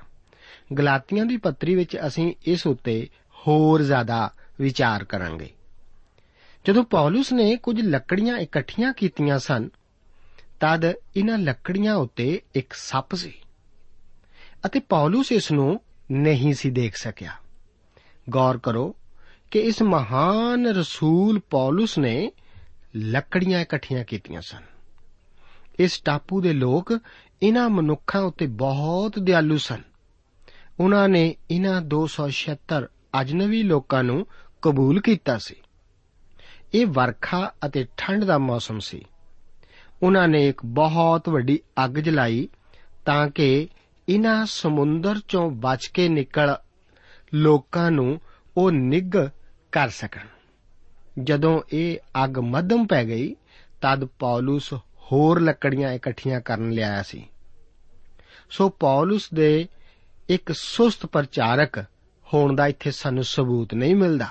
ਗਲਾਤੀਆਂ 0.75 1.25
ਦੀ 1.25 1.37
ਪੱਤਰੀ 1.37 1.75
ਵਿੱਚ 1.75 1.97
ਅਸੀਂ 2.07 2.33
ਇਸ 2.45 2.67
ਉੱਤੇ 2.67 3.09
ਹੋਰ 3.31 3.81
ਜ਼ਿਆਦਾ 3.81 4.33
ਵਿਚਾਰ 4.61 5.03
ਕਰਾਂਗੇ। 5.03 5.49
ਜਦੋਂ 6.65 6.83
ਪੌਲਸ 6.83 7.33
ਨੇ 7.33 7.55
ਕੁਝ 7.55 7.81
ਲੱਕੜੀਆਂ 7.81 8.37
ਇਕੱਠੀਆਂ 8.37 8.93
ਕੀਤੀਆਂ 8.93 9.39
ਸਨ, 9.39 9.69
ਤਦ 10.59 10.93
ਇਹਨਾਂ 11.17 11.37
ਲੱਕੜੀਆਂ 11.37 11.95
ਉੱਤੇ 11.95 12.41
ਇੱਕ 12.55 12.73
ਸੱਪ 12.73 13.15
ਸੀ 13.15 13.33
ਅਤੇ 14.65 14.79
ਪੌਲਸ 14.79 15.31
ਇਸ 15.31 15.51
ਨੂੰ 15.51 15.81
ਨਹੀਂ 16.11 16.53
ਸੀ 16.53 16.69
ਦੇਖ 16.69 16.95
ਸਕਿਆ। 16.95 17.31
ਗੌਰ 18.29 18.57
ਕਰੋ 18.57 18.95
ਕਿ 19.51 19.59
ਇਸ 19.59 19.81
ਮਹਾਨ 19.81 20.67
ਰਸੂਲ 20.67 21.39
ਪੌਲਸ 21.39 21.97
ਨੇ 21.97 22.31
ਲੱਕੜੀਆਂ 22.95 23.59
ਇਕੱਠੀਆਂ 23.59 24.03
ਕੀਤੀਆਂ 24.03 24.41
ਸਨ। 24.41 24.72
ਇਸ 25.79 25.99
ਟਾਪੂ 25.99 26.41
ਦੇ 26.41 26.53
ਲੋਕ 26.53 26.99
ਇਹਨਾਂ 27.43 27.69
ਮਨੁੱਖਾਂ 27.69 28.21
ਉੱਤੇ 28.21 28.47
ਬਹੁਤ 28.47 29.19
ਦਿਆਲੂ 29.19 29.57
ਸਨ। 29.57 29.81
ਉਹਨਾਂ 30.79 31.09
ਨੇ 31.09 31.35
ਇਹਨਾਂ 31.51 31.81
276 31.81 32.87
ਅਜਨਬੀ 33.21 33.63
ਲੋਕਾਂ 33.63 34.03
ਨੂੰ 34.03 34.27
ਕਬੂਲ 34.61 35.01
ਕੀਤਾ 35.01 35.37
ਸੀ। 35.37 35.55
ਇਹ 36.73 36.85
ਵਰਖਾ 36.85 37.51
ਅਤੇ 37.65 37.85
ਠੰਡ 37.97 38.23
ਦਾ 38.23 38.37
ਮੌਸਮ 38.37 38.79
ਸੀ। 38.79 39.05
ਉਹਨਾਂ 40.03 40.27
ਨੇ 40.27 40.47
ਇੱਕ 40.47 40.61
ਬਹੁਤ 40.65 41.29
ਵੱਡੀ 41.29 41.59
ਅੱਗ 41.85 41.91
ਜਲਾਈ 41.91 42.49
ਤਾਂ 43.05 43.27
ਕਿ 43.27 43.67
ਇਹਨਾਂ 44.09 44.45
ਸਮੁੰਦਰ 44.45 45.15
ਚੋਂ 45.27 45.51
ਬਚ 45.51 45.87
ਕੇ 45.87 46.09
ਨਿਕਲ 46.09 46.55
ਲੋਕਾਂ 47.33 47.91
ਨੂੰ 47.91 48.21
ਉਹ 48.57 48.71
ਨਿੱਘ 48.71 49.27
ਕਰ 49.71 49.89
ਸਕਣ। 49.89 50.27
ਜਦੋਂ 51.23 51.61
ਇਹ 51.73 51.97
ਅੱਗ 52.23 52.39
ਮੱਧਮ 52.39 52.87
ਪੈ 52.87 53.05
ਗਈ, 53.05 53.35
ਤਦ 53.81 54.05
ਪੌਲਸ 54.05 54.73
ਹੋਰ 55.11 55.41
ਲੱਕੜੀਆਂ 55.41 55.91
ਇਕੱਠੀਆਂ 55.91 56.41
ਕਰਨ 56.41 56.69
ਲਿਆਇਆ 56.71 57.03
ਸੀ। 57.03 57.27
ਸੋ 58.49 58.69
ਪੌਲਸ 58.69 59.29
ਦੇ 59.33 59.67
ਇੱਕ 60.29 60.51
ਸੁਸਤ 60.51 61.05
ਪ੍ਰਚਾਰਕ 61.05 61.79
ਹੋਣ 62.33 62.55
ਦਾ 62.55 62.67
ਇੱਥੇ 62.67 62.91
ਸਾਨੂੰ 62.91 63.23
ਸਬੂਤ 63.23 63.73
ਨਹੀਂ 63.73 63.95
ਮਿਲਦਾ। 63.95 64.27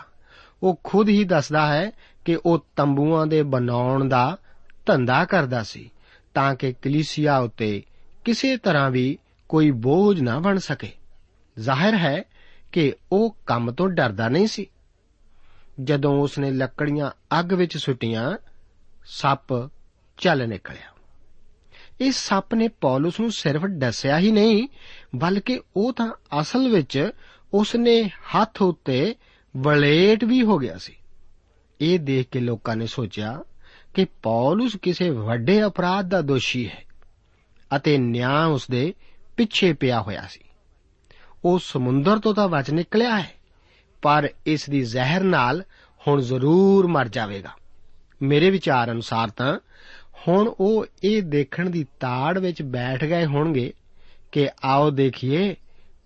ਉਹ 0.63 0.81
ਖੁਦ 0.85 1.09
ਹੀ 1.09 1.25
ਦੱਸਦਾ 1.25 1.67
ਹੈ 1.67 1.91
ਕਿ 2.25 2.39
ਉਹ 2.47 2.67
ਤੰਬੂਆਂ 2.77 3.27
ਦੇ 3.27 3.43
ਬਣਾਉਣ 3.43 4.09
ਦਾ 4.09 4.39
ਧੰਦਾ 4.87 5.25
ਕਰਦਾ 5.25 5.63
ਸੀ, 5.63 5.91
ਤਾਂ 6.35 6.55
ਕਿ 6.55 6.73
ਕਲੀਸਿਆ 6.73 7.39
ਉੱਤੇ 7.39 7.83
ਕਿਸੇ 8.25 8.57
ਤਰ੍ਹਾਂ 8.57 8.91
ਵੀ 8.91 9.19
ਕੋਈ 9.49 9.71
ਬੋਝ 9.71 10.21
ਨਾ 10.21 10.39
ਬਣ 10.39 10.59
ਸਕੇ। 10.59 10.93
ਜ਼ਾਹਿਰ 11.59 11.95
ਹੈ 11.95 12.25
ਕਿ 12.73 12.93
ਉਹ 13.13 13.37
ਕੰਮ 13.47 13.71
ਤੋਂ 13.71 13.89
ਡਰਦਾ 13.89 14.29
ਨਹੀਂ 14.29 14.47
ਸੀ। 14.47 14.67
ਜਦੋਂ 15.85 16.21
ਉਸਨੇ 16.21 16.51
ਲੱਕੜੀਆਂ 16.51 17.11
ਅੱਗ 17.41 17.53
ਵਿੱਚ 17.53 17.77
ਸੁੱਟੀਆਂ, 17.77 18.37
ਸੱਪ 19.05 19.71
ਚੱਲ 20.17 20.49
ਨਿਕਲਿਆ। 20.49 20.91
ਇਸ 22.01 22.17
ਸੱਪ 22.17 22.55
ਨੇ 22.55 22.69
ਪੌਲਸ 22.69 23.21
ਨੂੰ 23.21 23.33
ਸਿਰਫ 23.33 23.63
ਦੱਸਿਆ 23.67 24.19
ਹੀ 24.19 24.31
ਨਹੀਂ, 24.31 24.69
ਬਲਕਿ 25.17 25.61
ਉਹ 25.77 25.93
ਤਾਂ 25.93 26.13
ਅਸਲ 26.41 26.69
ਵਿੱਚ 26.69 27.11
ਉਸਨੇ 27.55 28.03
ਹੱਥ 28.03 28.63
ਉੱਤੇ 28.63 29.15
ਵਲੇਟ 29.57 30.25
ਵੀ 30.25 30.43
ਹੋ 30.43 30.59
ਗਿਆ 30.59 30.79
ਸੀ। 30.79 30.97
ਇਹ 31.81 31.99
ਦੇਖ 31.99 32.29
ਕੇ 32.29 32.41
ਲੋਕਾਂ 32.41 32.77
ਨੇ 32.77 32.87
ਸੋਚਿਆ 32.87 33.43
ਕਿ 33.95 34.07
ਪੌਲਸ 34.23 34.77
ਕਿਸੇ 34.77 35.11
ਵੱਡੇ 35.11 35.65
ਅਪਰਾਧ 35.65 36.09
ਦਾ 36.09 36.21
ਦੋਸ਼ੀ 36.21 36.69
ਹੈ 36.69 36.85
ਅਤੇ 37.77 37.99
ਨਿਆਂ 37.99 38.47
ਉਸਦੇ 38.47 38.95
ਪਿੱਛੇ 39.37 39.73
ਪਿਆ 39.73 40.01
ਹੋਇਆ 40.01 40.27
ਸੀ। 40.31 40.41
ਉਹ 41.45 41.59
ਸਮੁੰਦਰ 41.59 42.19
ਤੋਂ 42.19 42.35
ਤਾਂ 42.35 42.49
ਬਚ 42.49 42.71
ਨਿਕਲਿਆ 42.71 43.21
ਹੈ, 43.21 43.33
ਪਰ 44.03 44.29
ਇਸ 44.47 44.71
ਦੀ 44.71 44.83
ਜ਼ਹਿਰ 44.83 45.23
ਨਾਲ 45.23 45.65
ਹੁਣ 46.09 46.21
ਜ਼ਰੂਰ 46.21 46.87
ਮਰ 46.87 47.09
ਜਾਵੇਗਾ। 47.09 47.51
ਮੇਰੇ 48.23 48.51
ਵਿਚਾਰ 48.51 48.91
ਅਨੁਸਾਰ 48.91 49.31
ਤਾਂ 49.31 49.59
ਹੁਣ 50.29 50.55
ਉਹ 50.61 50.87
ਇਹ 51.05 51.23
ਦੇਖਣ 51.23 51.71
ਦੀ 51.71 51.87
ਤਾੜ 52.01 52.39
ਵਿੱਚ 52.39 52.63
ਬੈਠ 52.63 53.05
ਗਏ 53.05 53.27
ਹੋਣਗੇ 53.27 53.73
ਕਿ 54.33 54.49
ਆਓ 54.65 54.91
ਦੇਖੀਏ 54.91 55.57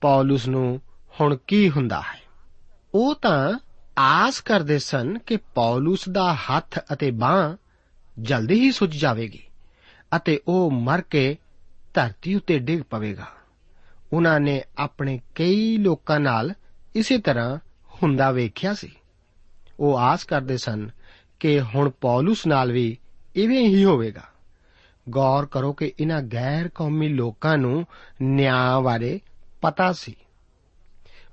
ਪੌਲਸ 0.00 0.48
ਨੂੰ 0.48 0.80
ਹੁਣ 1.20 1.36
ਕੀ 1.46 1.70
ਹੁੰਦਾ 1.70 2.00
ਹੈ। 2.00 2.20
ਉਹ 2.94 3.14
ਤਾਂ 3.14 3.58
ਆਸ 3.98 4.40
ਕਰਦੇ 4.40 4.78
ਸਨ 4.78 5.18
ਕਿ 5.18 5.36
ਪੌਲਸ 5.36 6.08
ਦਾ 6.08 6.34
ਹੱਥ 6.34 6.78
ਅਤੇ 6.92 7.10
ਬਾਹ 7.10 7.56
ਜਲਦੀ 8.22 8.60
ਹੀ 8.60 8.72
ਸੁੱਜ 8.72 8.96
ਜਾਵੇਗੀ 8.96 9.42
ਅਤੇ 10.16 10.40
ਉਹ 10.48 10.70
ਮਰ 10.70 11.00
ਕੇ 11.00 11.36
ਧਰਤੀ 11.94 12.34
ਉੱਤੇ 12.34 12.58
ਡਿੱਗ 12.58 12.82
ਪਵੇਗਾ। 12.90 13.26
ਉਹਨਾਂ 14.12 14.40
ਨੇ 14.40 14.62
ਆਪਣੇ 14.78 15.20
ਕਈ 15.34 15.76
ਲੋਕਾਂ 15.76 16.20
ਨਾਲ 16.20 16.54
ਇਸੇ 16.96 17.18
ਤਰ੍ਹਾਂ 17.18 17.58
ਹੁੰਦਾ 18.02 18.30
ਵੇਖਿਆ 18.30 18.74
ਸੀ। 18.74 18.92
ਉਹ 19.80 19.98
ਆਸ 19.98 20.24
ਕਰਦੇ 20.24 20.56
ਸਨ 20.56 20.90
ਕਿ 21.40 21.60
ਹੁਣ 21.60 21.90
ਪੌਲਸ 21.90 22.46
ਨਾਲ 22.46 22.72
ਵੀ 22.72 22.98
ਇਵੇਂ 23.36 23.68
ਹੀ 23.68 23.84
ਹੋਵੇਗਾ। 23.84 24.22
ਗੌਰ 25.10 25.46
ਕਰੋ 25.46 25.72
ਕਿ 25.72 25.92
ਇਹਨਾਂ 26.00 26.22
ਗੈਰ 26.22 26.68
ਕੌਮੀ 26.68 27.08
ਲੋਕਾਂ 27.08 27.58
ਨੂੰ 27.58 27.86
ਨਿਆਂ 28.22 28.80
ਬਾਰੇ 28.80 29.20
ਪਤਾ 29.62 29.92
ਸੀ। 29.92 30.16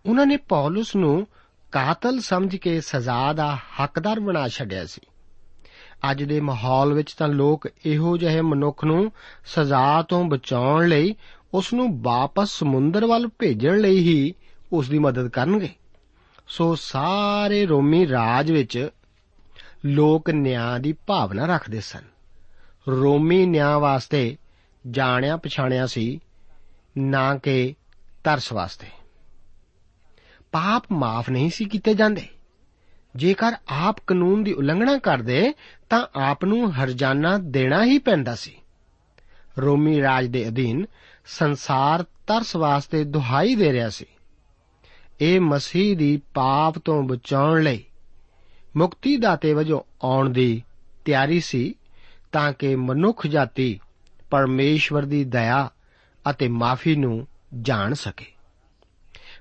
ਉਹਨਾਂ 0.06 0.26
ਨੇ 0.26 0.38
ਪੌਲਸ 0.38 0.96
ਨੂੰ 0.96 1.28
ਕਾਤਲ 1.72 2.20
ਸਮਝ 2.20 2.56
ਕੇ 2.56 2.82
ਸਜ਼ਾ 2.82 3.34
ਦਾ 3.34 3.56
ਹੱਕਦਾਰ 3.56 4.20
ਬਣਾ 4.20 4.48
ਛੱਡਿਆ 4.48 4.86
ਸੀ। 4.86 5.02
ਅੱਜ 6.12 6.24
ਦੇ 6.24 6.40
ਮਾਹੌਲ 6.40 6.94
ਵਿੱਚ 6.94 7.14
ਤਾਂ 7.14 7.28
ਲੋਕ 7.28 7.70
ਇਹੋ 7.86 8.18
ਜਿਹੇ 8.18 8.42
ਮਨੁੱਖ 8.42 8.86
ਨੂੰ 8.86 9.12
ਸਜ਼ਾ 9.46 10.02
ਤੋਂ 10.02 10.26
ਬਚਾਉਣ 10.26 10.88
ਲਈ 10.88 11.16
ਉਸ 11.54 11.74
ਨੂੰ 11.74 12.02
ਵਾਪਸ 12.02 12.60
ਸਮੁੰਦਰ 12.60 13.06
ਵੱਲ 13.06 13.30
ਭੇਜਣ 13.40 13.80
ਲਈ 13.80 14.00
ਹੀ 14.00 14.34
ਉਸ 14.74 14.90
ਦੀ 14.90 15.00
ਮਦਦ 15.00 15.28
ਕਰਨਗੇ। 15.28 15.70
ਸੋ 16.48 16.76
ਸਾਰੇ 16.76 17.66
ਰੋਮੀ 17.66 18.08
ਰਾਜ 18.08 18.52
ਵਿੱਚ 18.52 18.90
ਲੋਕ 19.86 20.30
ਨਿਆਂ 20.30 20.80
ਦੀ 20.80 20.94
ਭਾਵਨਾ 20.94 21.46
ਰੱਖਦੇ 21.46 21.80
ਸਨ। 21.80 22.04
ਰੋਮੀ 22.88 23.46
ਨਿਆਂ 23.46 23.80
ਵਾਸਤੇ 23.80 24.38
ਜਾਣਿਆ 24.90 25.38
ਪਛਾਣਿਆ 25.38 25.86
ਸੀ, 25.86 26.20
ਨਾ 26.98 27.38
ਕਿ 27.38 27.76
ਤਰਸ 28.24 28.54
ਵਾਸਤੇ। 28.54 28.88
ਪਾਪ 30.52 30.84
ਮਾਫ 30.92 31.30
ਨਹੀਂ 31.30 31.50
ਸੀ 31.50 31.66
ਕੀਤੇ 31.66 31.94
ਜਾਂਦੇ। 31.94 32.28
ਜੇਕਰ 33.16 33.54
ਆਪ 33.68 33.96
ਕਾਨੂੰਨ 34.08 34.44
ਦੀ 34.44 34.54
ਉਲੰਘਣਾ 34.54 34.98
ਕਰਦੇ, 34.98 35.54
ਤਾਂ 35.90 36.08
ਆਪ 36.16 36.46
ਨੂੰ 36.46 36.76
ਹਰਜਾਨਾ 36.76 37.38
ਦੇਣਾ 37.38 37.86
ਹੀ 37.86 37.98
ਪੈਂਦਾ 37.98 38.36
ਸੀ। 38.36 38.56
ਰੋਮੀ 39.58 40.02
ਰਾਜ 40.02 40.26
ਦੇ 40.26 40.48
ਅਧੀਨ 40.48 40.86
ਸੰਸਾਰ 41.26 42.04
ਤਰਸ 42.04 42.56
ਵਾਸਤੇ 42.56 43.04
ਦੁਹਾਈ 43.04 43.56
ਦੇ 43.56 43.74
ਰਿਹਾ 43.74 43.90
ਸੀ। 43.90 44.06
ਇਹ 45.22 45.42
ਮਸੀਹ 45.42 45.98
ਦੀ 45.98 46.22
ਪਾਪ 46.34 46.80
ਤੋਂ 46.80 47.04
ਬਚਾਉਣ 47.04 47.64
ਲਈ 47.64 47.84
ਮੁਕਤੀ 48.76 49.18
ਦਾਤੇ 49.18 49.54
ਵਜੋਂ 49.54 49.82
ਆਉਣ 50.04 50.30
ਦੀ 50.30 50.64
ਤਿਆਰੀ 51.06 51.40
ਸੀ 51.40 51.76
ਤਾਂ 52.32 52.54
ਕਿ 52.54 52.76
ਮਨੁੱਖ 52.76 53.28
ਜਾਤੀ 53.28 53.80
ਪਰਮੇਸ਼ਵਰ 54.30 55.04
ਦੀ 55.04 55.24
ਦਇਆ 55.24 55.70
ਅਤੇ 56.30 56.48
ਮਾਫੀ 56.48 56.96
ਨੂੰ 56.96 57.28
ਜਾਣ 57.62 57.94
ਸਕੇ। 57.94 58.26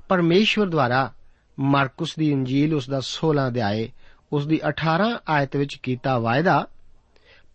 ਪਰਮੇਸ਼ਵਰ 0.09 0.67
ਦੁਆਰਾ 0.67 1.13
ਮਾਰਕਸ 1.59 2.17
ਦੀ 2.19 2.31
ਇੰਜੀਲ 2.31 2.75
ਉਸ 2.75 2.91
ਦਾ 2.91 3.01
16 3.01 3.49
ਅਧਿਆਏ 3.49 3.93
ਉਸ 4.33 4.47
ਦੀ 4.47 4.61
18 4.69 5.19
ਆਇਤ 5.29 5.57
ਵਿੱਚ 5.57 5.75
ਕੀਤਾ 5.75 6.19
ਵਾਅਦਾ 6.19 6.67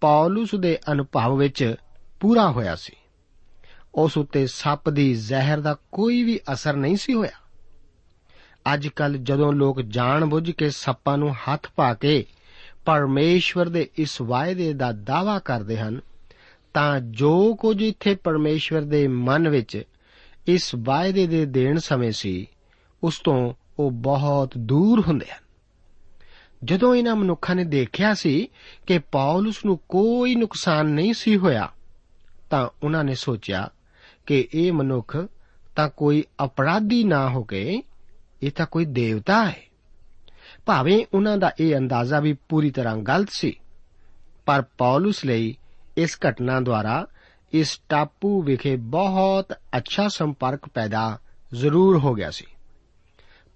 ਪੌਲਸ 0.01 0.55
ਦੇ 0.55 0.79
ਅਨੁਭਵ 0.91 1.37
ਵਿੱਚ 1.37 1.75
ਪੂਰਾ 2.19 2.51
ਹੋਇਆ 2.51 2.75
ਸੀ। 2.75 2.93
ਉਸ 3.95 4.17
ਉੱਤੇ 4.17 4.47
ਸੱਪ 4.47 4.89
ਦੀ 4.89 5.13
ਜ਼ਹਿਰ 5.13 5.59
ਦਾ 5.59 5.77
ਕੋਈ 5.91 6.23
ਵੀ 6.23 6.39
ਅਸਰ 6.53 6.75
ਨਹੀਂ 6.75 6.97
ਸੀ 6.97 7.13
ਹੋਇਆ। 7.13 7.46
ਅੱਜ 8.73 8.87
ਕੱਲ 8.87 9.17
ਜਦੋਂ 9.17 9.53
ਲੋਕ 9.53 9.81
ਜਾਣ-ਬੁੱਝ 9.81 10.51
ਕੇ 10.51 10.69
ਸੱਪਾਂ 10.69 11.17
ਨੂੰ 11.17 11.35
ਹੱਥ 11.35 11.67
ਪਾ 11.75 11.93
ਕੇ 11.93 12.25
ਪਰਮੇਸ਼ਵਰ 12.85 13.69
ਦੇ 13.69 13.89
ਇਸ 13.97 14.21
ਵਾਅਦੇ 14.21 14.73
ਦਾ 14.73 14.91
ਦਾਵਾ 14.91 15.39
ਕਰਦੇ 15.39 15.77
ਹਨ, 15.77 16.01
ਤਾਂ 16.73 16.99
ਜੋ 16.99 17.55
ਕੁਝ 17.55 17.81
ਇੱਥੇ 17.81 18.15
ਪਰਮੇਸ਼ਵਰ 18.15 18.81
ਦੇ 18.81 19.07
ਮਨ 19.07 19.49
ਵਿੱਚ 19.49 19.83
ਇਸ 20.47 20.75
ਵਾਅਦੇ 20.77 21.27
ਦੇ 21.27 21.45
ਦੇਣ 21.45 21.77
ਸਮੇਂ 21.77 22.11
ਸੀ, 22.11 22.47
ਉਸ 23.03 23.19
ਤੋਂ 23.19 23.53
ਉਹ 23.79 23.91
ਬਹੁਤ 23.91 24.51
ਦੂਰ 24.57 25.01
ਹੁੰਦੇ 25.07 25.25
ਹਨ। 25.25 25.43
ਜਦੋਂ 26.63 26.95
ਇਹਨਾਂ 26.95 27.15
ਮਨੁੱਖਾਂ 27.15 27.55
ਨੇ 27.55 27.63
ਦੇਖਿਆ 27.63 28.13
ਸੀ 28.13 28.47
ਕਿ 28.87 28.99
ਪੌਲਸ 28.99 29.65
ਨੂੰ 29.65 29.79
ਕੋਈ 29.89 30.35
ਨੁਕਸਾਨ 30.35 30.85
ਨਹੀਂ 30.85 31.13
ਸੀ 31.13 31.37
ਹੋਇਆ, 31.37 31.71
ਤਾਂ 32.49 32.69
ਉਹਨਾਂ 32.83 33.03
ਨੇ 33.03 33.15
ਸੋਚਿਆ 33.15 33.69
ਕਿ 34.25 34.47
ਇਹ 34.53 34.73
ਮਨੁੱਖ 34.73 35.17
ਤਾਂ 35.75 35.89
ਕੋਈ 35.89 36.23
ਅਪਰਾਧੀ 36.43 37.03
ਨਾ 37.03 37.29
ਹੋ 37.29 37.43
ਕੇ 37.43 37.83
ਇਹ 38.43 38.51
ਤਾਂ 38.51 38.65
ਕੋਈ 38.65 38.85
ਦੇਵਤਾ 38.85 39.45
ਹੈ। 39.45 39.61
ਭਾਵੇਂ 40.65 41.05
ਉਹਨਾਂ 41.13 41.37
ਦਾ 41.37 41.51
ਇਹ 41.59 41.75
ਅੰਦਾਜ਼ਾ 41.77 42.19
ਵੀ 42.19 42.33
ਪੂਰੀ 42.49 42.71
ਤਰ੍ਹਾਂ 42.71 42.97
ਗਲਤ 42.97 43.29
ਸੀ, 43.31 43.59
ਪਰ 44.45 44.61
ਪੌਲਸ 44.77 45.25
ਲਈ 45.25 45.57
ਇਸ 45.97 46.17
ਘਟਨਾ 46.29 46.59
ਦੁਆਰਾ 46.59 47.07
ਇਸ 47.53 47.79
ਟਾਪੂ 47.89 48.41
ਵਿਖੇ 48.41 48.75
ਬਹੁਤ 48.75 49.53
ਅੱਛਾ 49.77 50.07
ਸੰਪਰਕ 50.07 50.67
ਪੈਦਾ 50.67 51.19
ਜ਼ਰੂਰ 51.53 51.97
ਹੋ 51.97 52.13
ਗਿਆ 52.13 52.31
ਸੀ। 52.31 52.45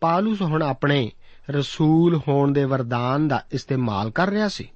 ਪੌਲਸ 0.02 0.42
ਹੁਣ 0.42 0.64
ਆਪਣੇ 0.64 1.12
ਰਸੂਲ 1.50 2.20
ਹੋਣ 2.28 2.52
ਦੇ 2.52 2.64
ਵਰਦਾਨ 2.66 3.28
ਦਾ 3.28 3.44
ਇਸਤੇਮਾਲ 3.52 4.12
ਕਰ 4.12 4.30
ਰਿਹਾ 4.30 4.48
ਸੀ। 4.48 4.70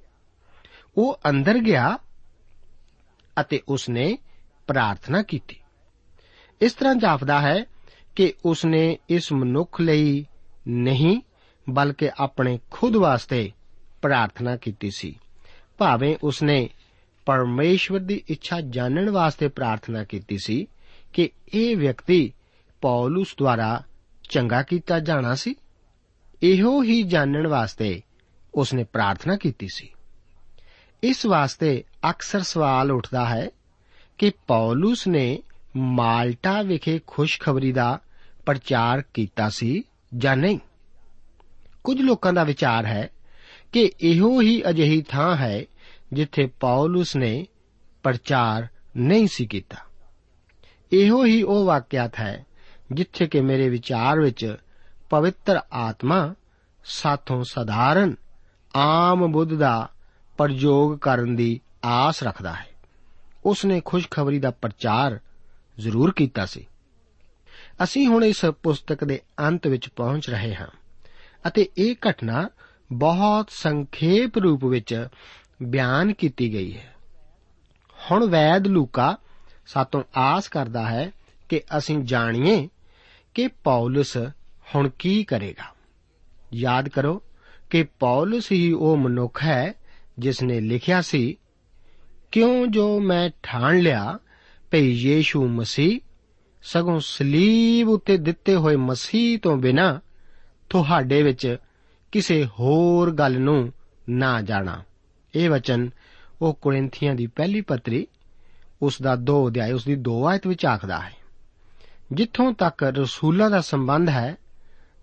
ਉਹ 0.96 1.20
ਅੰਦਰ 1.28 1.58
ਗਿਆ 1.58 1.98
ਅਤੇ 3.40 3.60
ਉਸਨੇ 3.68 4.18
ਪ੍ਰਾਰਥਨਾ 4.66 5.22
ਕੀਤੀ। 5.22 5.56
ਇਸ 6.60 6.72
ਤਰ੍ਹਾਂ 6.72 6.94
ਜਾਪਦਾ 6.94 7.40
ਹੈ 7.40 7.64
ਕਿ 8.16 8.32
ਉਸਨੇ 8.44 8.98
ਇਸ 9.08 9.32
ਮਨੁੱਖ 9.32 9.80
ਲਈ 9.80 10.26
ਨਹੀਂ, 10.68 11.20
ਬਲਕਿ 11.70 12.10
ਆਪਣੇ 12.18 12.58
ਖੁਦ 12.70 12.96
ਵਾਸਤੇ 12.96 13.52
ਪ੍ਰਾਰਥਨਾ 14.02 14.56
ਕੀਤੀ 14.56 14.90
ਸੀ। 14.90 15.18
ਭਾਵੇਂ 15.78 16.16
ਉਸਨੇ 16.22 16.70
ਪਰਮੇਸ਼ਵਰ 17.26 17.98
ਦੀ 17.98 18.22
ਇੱਛਾ 18.28 18.60
ਜਾਣਨ 18.60 19.10
ਵਾਸਤੇ 19.10 19.48
ਪ੍ਰਾਰਥਨਾ 19.48 20.04
ਕੀਤੀ 20.04 20.38
ਸੀ 20.38 20.66
ਕਿ 21.12 21.30
ਇਹ 21.54 21.76
ਵਿਅਕਤੀ 21.76 22.32
ਪੌਲਸ 22.80 23.34
ਦੁਆਰਾ 23.38 23.82
ਚੰਗਾ 24.30 24.62
ਕੀਤਾ 24.62 25.00
ਜਾਣਾ 25.00 25.34
ਸੀ, 25.34 25.54
ਇਹੋ 26.42 26.82
ਹੀ 26.82 27.02
ਜਾਣਨ 27.02 27.46
ਵਾਸਤੇ 27.46 28.02
ਉਸਨੇ 28.54 28.84
ਪ੍ਰਾਰਥਨਾ 28.84 29.36
ਕੀਤੀ 29.36 29.68
ਸੀ। 29.68 29.92
ਇਸ 31.02 31.26
ਵਾਸਤੇ 31.26 31.84
ਅਕਸਰ 32.10 32.40
ਸਵਾਲ 32.40 32.92
ਉੱਠਦਾ 32.92 33.24
ਹੈ 33.26 33.48
ਕਿ 34.18 34.32
ਪੌਲਸ 34.46 35.08
ਨੇ 35.08 35.42
ਮਾਲਟਾ 35.76 36.62
ਵਿਖੇ 36.62 37.00
ਖੁਸ਼ਖਬਰੀ 37.06 37.72
ਦਾ 37.72 38.00
ਪ੍ਰਚਾਰ 38.46 39.02
ਕੀਤਾ 39.14 39.48
ਸੀ 39.48 39.82
ਜਾਂ 40.16 40.36
ਨਹੀਂ? 40.36 40.58
ਕੁਝ 41.84 42.00
ਲੋਕਾਂ 42.00 42.32
ਦਾ 42.32 42.44
ਵਿਚਾਰ 42.44 42.86
ਹੈ 42.86 43.08
ਕਿ 43.72 43.92
ਇਹੋ 44.00 44.40
ਹੀ 44.40 44.62
ਅਜਿਹੀ 44.68 45.02
ਥਾਂ 45.02 45.36
ਹੈ 45.36 45.64
ਜਿੱਥੇ 46.12 46.46
ਪੌਲਸ 46.46 47.16
ਨੇ 47.16 47.46
ਪ੍ਰਚਾਰ 48.02 48.68
ਨਹੀਂ 48.96 49.28
ਸੀ 49.32 49.46
ਕੀਤਾ। 49.46 49.76
ਇਹੋ 50.92 51.24
ਹੀ 51.24 51.42
ਉਹ 51.42 51.64
ਵਾਕਿਆਤ 51.64 52.20
ਹੈ 52.20 52.46
ਜਿੱਥੇ 52.92 53.26
ਕਿ 53.26 53.40
ਮੇਰੇ 53.40 53.68
ਵਿਚਾਰ 53.68 54.20
ਵਿੱਚ 54.20 54.56
ਪਵਿੱਤਰ 55.10 55.60
ਆਤਮਾ 55.72 56.34
ਸਾਥੋਂ 56.84 57.44
ਸਧਾਰਨ, 57.44 58.14
ਆਮ 58.76 59.32
ਬੁੱਧ 59.32 59.54
ਦਾ 59.54 59.88
ਪ੍ਰਯੋਗ 60.38 60.98
ਕਰਨ 60.98 61.36
ਦੀ 61.36 61.60
ਆਸ 61.84 62.22
ਰੱਖਦਾ 62.22 62.52
ਹੈ। 62.52 62.66
ਉਸ 63.44 63.64
ਨੇ 63.64 63.82
ਖੁਸ਼ਖਬਰੀ 63.84 64.38
ਦਾ 64.38 64.50
ਪ੍ਰਚਾਰ 64.50 65.20
ਜ਼ਰੂਰ 65.78 66.12
ਕੀਤਾ 66.12 66.46
ਸੀ। 66.46 66.66
ਅਸੀਂ 67.82 68.06
ਹੁਣ 68.06 68.24
ਇਸ 68.24 68.44
ਪੁਸਤਕ 68.44 69.04
ਦੇ 69.04 69.20
ਅੰਤ 69.40 69.66
ਵਿੱਚ 69.66 69.88
ਪਹੁੰਚ 69.88 70.30
ਰਹੇ 70.30 70.54
ਹਾਂ 70.54 70.66
ਅਤੇ 71.46 71.68
ਇਹ 71.78 71.94
ਘਟਨਾ 72.10 72.48
ਬਹੁਤ 72.92 73.46
ਸੰਖੇਪ 73.50 74.38
ਰੂਪ 74.38 74.64
ਵਿੱਚ 74.64 75.08
ਬਿਆਨ 75.62 76.12
ਕੀਤੀ 76.12 76.52
ਗਈ 76.52 76.76
ਹੈ। 76.76 76.94
ਹੁਣ 78.10 78.26
ਵੈਦ 78.26 78.66
ਲੂਕਾ 78.66 79.18
ਸਾਤੋਂ 79.66 80.02
ਆਸ 80.16 80.48
ਕਰਦਾ 80.48 80.86
ਹੈ 80.88 81.10
ਕਿ 81.48 81.60
ਅਸੀਂ 81.78 81.98
ਜਾਣੀਏ 81.98 82.68
ਕਿ 83.34 83.48
ਪੌਲਸ 83.48 84.16
ਹੁਣ 84.74 84.88
ਕੀ 84.88 85.24
ਕਰੇਗਾ। 85.24 85.74
ਯਾਦ 86.54 86.88
ਕਰੋ 86.88 87.22
ਕਿ 87.70 87.82
ਪੌਲਸ 87.82 88.52
ਹੀ 88.52 88.72
ਉਹ 88.72 88.96
ਮਨੁੱਖ 88.96 89.42
ਹੈ 89.42 89.74
ਜਿਸ 90.18 90.42
ਨੇ 90.42 90.60
ਲਿਖਿਆ 90.60 91.00
ਸੀ, 91.00 91.36
ਕਿਉਂ 92.32 92.66
ਜੋ 92.66 93.00
ਮੈਂ 93.00 93.30
ਠਾਣ 93.42 93.78
ਲਿਆ 93.78 94.18
ਭਈ 94.70 94.90
ਯੀਸ਼ੂ 94.90 95.48
ਮਸੀਹ 95.48 96.00
ਸਗੋਂ 96.66 97.00
ਸਲੀਬ 97.00 97.88
ਉੱਤੇ 97.88 98.16
ਦਿੱਤੇ 98.16 98.54
ਹੋਏ 98.54 98.76
ਮਸੀਹ 98.76 99.38
ਤੋਂ 99.38 99.56
ਬਿਨਾ 99.56 100.00
ਤੁਹਾਡੇ 100.70 101.22
ਵਿੱਚ 101.22 101.56
ਕਿਸੇ 102.12 102.44
ਹੋਰ 102.44 103.10
ਗੱਲ 103.10 103.40
ਨੂੰ 103.40 103.72
ਨਾ 104.08 104.42
ਜਾਣਾ। 104.42 104.82
ਇਹ 105.34 105.50
ਵਚਨ 105.50 105.90
ਉਹ 106.42 106.54
ਕੋਰਿੰਥੀਆਂ 106.54 107.14
ਦੀ 107.14 107.26
ਪਹਿਲੀ 107.26 107.60
ਪੱਤਰੀ, 107.60 108.06
ਉਸ 108.82 109.02
ਦਾ 109.02 109.16
2 109.16 109.48
ਅਧਿਆਇ, 109.48 109.72
ਉਸ 109.72 109.84
ਦੀ 109.84 109.94
2 109.94 110.24
ਆਇਤ 110.26 110.46
ਵਿੱਚ 110.46 110.66
ਆਖਦਾ 110.66 111.00
ਹੈ। 111.00 111.12
ਜਿੱਥੋਂ 112.12 112.52
ਤੱਕ 112.52 112.82
ਰਸੂਲਾਂ 112.82 113.50
ਦਾ 113.50 113.60
ਸੰਬੰਧ 113.60 114.08
ਹੈ, 114.08 114.36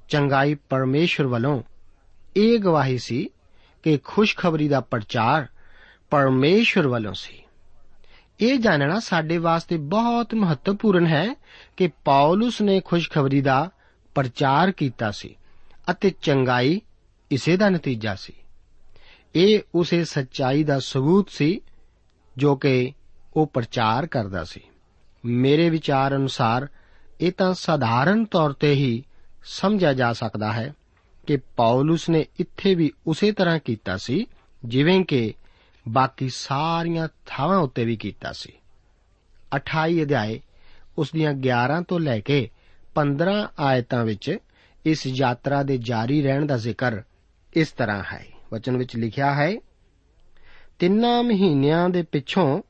ਚੰਗਾਈ 0.10 0.56
ਪਰਮੇਸ਼ਵਰ 0.56 1.28
ਵੱਲੋਂ 1.28 1.64
ਇਹ 2.38 2.60
ਗਵਾਹੀ 2.60 2.98
ਸੀ 2.98 3.30
ਕਿ 3.84 4.00
ਖੁਸ਼ਖਬਰੀ 4.04 4.68
ਦਾ 4.68 4.80
ਪ੍ਰਚਾਰ 4.80 5.48
ਪਰਮੇਸ਼ਵਰ 6.10 6.88
ਵੱਲੋਂ 6.88 7.14
ਸੀ। 7.14 7.43
ਇਹ 8.40 8.58
ਜਾਣਨਾ 8.58 9.00
ਸਾਡੇ 9.00 9.38
ਵਾਸਤੇ 9.38 9.78
ਬਹੁਤ 9.78 10.34
ਮਹੱਤਵਪੂਰਨ 10.34 11.08
ਹੈ 11.08 11.36
ਕਿ 11.78 11.88
ਪੌਲਸ 11.88 12.62
ਨੇ 12.62 12.82
ਖੁਸ਼ਖਬਰੀ 12.86 13.42
ਦਾ 13.42 13.72
ਪ੍ਰਚਾਰ 14.16 14.72
ਕੀਤਾ 14.72 15.12
ਸੀ 15.12 15.36
ਅਤੇ 15.92 16.12
ਚੰਗਾਈ 16.22 16.82
ਇਸੇ 17.32 17.58
ਦਾ 17.58 17.70
ਨਤੀਜਾ 17.70 18.16
ਸੀ। 18.16 18.34
ਇਹ 19.36 19.60
ਉਸੇ 19.76 20.04
ਸੱਚਾਈ 20.04 20.64
ਦਾ 20.64 20.80
ਸਬੂਤ 20.80 21.30
ਸੀ 21.30 21.62
ਜੋ 22.38 22.56
ਕਿ 22.56 22.94
ਉਹ 23.36 23.48
ਪ੍ਰਚਾਰ 23.48 24.08
ਕਰਦਾ 24.08 24.44
ਸੀ। 24.44 24.62
ਮੇਰੇ 25.26 25.70
ਵਿਚਾਰ 25.70 26.16
ਅਨੁਸਾਰ 26.16 26.68
ਇਹ 27.22 27.32
ਤਾਂ 27.32 27.54
ਸਧਾਰਨ 27.54 28.26
ਤੌਰ 28.26 28.54
ਤੇ 28.54 28.74
ਹੀ 28.74 29.04
ਸਮਝਿਆ 29.46 29.94
ਜਾ 29.94 30.14
ਸਕਦਾ 30.14 30.54
ਹੈ 30.54 30.74
ਕਿ 31.28 31.38
ਪੌਲਸ 31.38 32.10
ਨੇ 32.10 32.26
ਇੱਥੇ 32.40 32.76
ਵੀ 32.76 32.92
ਉਸੇ 33.08 33.32
ਤਰ੍ਹਾਂ 33.32 33.60
ਕੀਤਾ 33.60 33.98
ਸੀ, 33.98 34.28
ਜਿਵੇਂ 34.66 35.06
ਕਿ 35.06 35.34
ਬਾਕੀ 35.88 36.30
ਸਾਰੀਆਂ 36.30 37.08
ਥਾਵਾਂ 37.26 37.58
ਉੱਤੇ 37.58 37.86
ਵੀ 37.86 37.96
ਕੀਤਾ 37.96 38.32
ਸੀ। 38.32 38.54
28 39.56 40.04
ਅਧਿਆਏ, 40.04 40.42
ਉਸ 40.98 41.12
ਦੀਆਂ 41.12 41.34
11 41.34 41.82
ਤੋਂ 41.82 42.00
ਲੈ 42.00 42.20
ਕੇ 42.20 42.50
15 42.96 43.52
ਆਇਤਾਂ 43.60 44.06
ਵਿੱਚ 44.06 44.38
ਇਸ 44.86 45.08
ਯਾਤਰਾ 45.08 45.64
ਦੇ 45.64 45.78
ਜਾਰੀ 45.78 46.22
ਰਹਿਣ 46.22 46.46
ਦਾ 46.46 46.58
ਜ਼ਿਕਰ 46.58 47.02
ਇਸ 47.54 47.72
ਤਰ੍ਹਾਂ 47.72 48.04
ਹੈ। 48.14 48.26
ਵਚਨ 48.54 48.78
ਵਿੱਚ 48.78 48.96
ਲਿਖਿਆ 48.96 49.34
ਹੈ, 49.34 49.56
ਤਿੰਨਾਂ 50.80 51.24
ਮਹੀਨਿਆਂ 51.24 51.90
ਦੇ 51.90 52.02
ਪਿੱਛੋਂ 52.02 52.62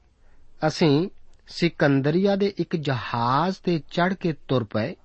ਅਸੀਂ 0.67 1.09
ਸਿਕੰਦਰੀਆ 1.47 2.35
ਦੇ 2.35 2.53
ਇੱਕ 2.57 2.75
ਜਹਾਜ਼ 2.75 3.55
ਤੇ 3.63 3.79
ਚੜ੍ਹ 3.79 4.13
ਕੇ 4.13 4.33
ਤੁਰ 4.33 4.63
ਪਏ, 4.63 4.95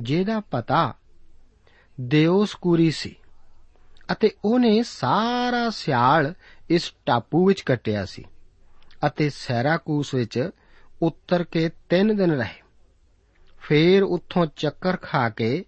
ਜਿਹਦਾ 0.00 0.40
ਪਤਾ 0.40 0.94
ਦਿਓਸਕੂਰੀ 2.00 2.90
ਸੀ, 2.90 3.16
ਅਤੇ 4.12 4.30
ਉਹਨੇ 4.44 4.82
ਸਾਰਾ 4.82 5.70
ਸਿਆਲ 5.70 6.34
ਇਸ 6.70 6.92
ਟਾਪੂ 7.06 7.46
ਵਿੱਚ 7.46 7.60
ਕੱਟਿਆ 7.60 8.04
ਸੀ 8.04 8.24
ਅਤੇ 9.06 9.28
ਸੈਰਾਕੂਸ 9.30 10.14
ਵਿੱਚ 10.14 10.50
ਉਤਰ 11.02 11.44
ਕੇ 11.44 11.70
3 11.90 12.12
ਦਿਨ 12.16 12.30
ਰਹੇ। 12.30 12.62
ਫੇਰ 13.60 14.02
ਉੱਥੋਂ 14.02 14.46
ਚੱਕਰ 14.56 14.96
ਖਾ 14.96 15.28
ਕੇ 15.28 15.64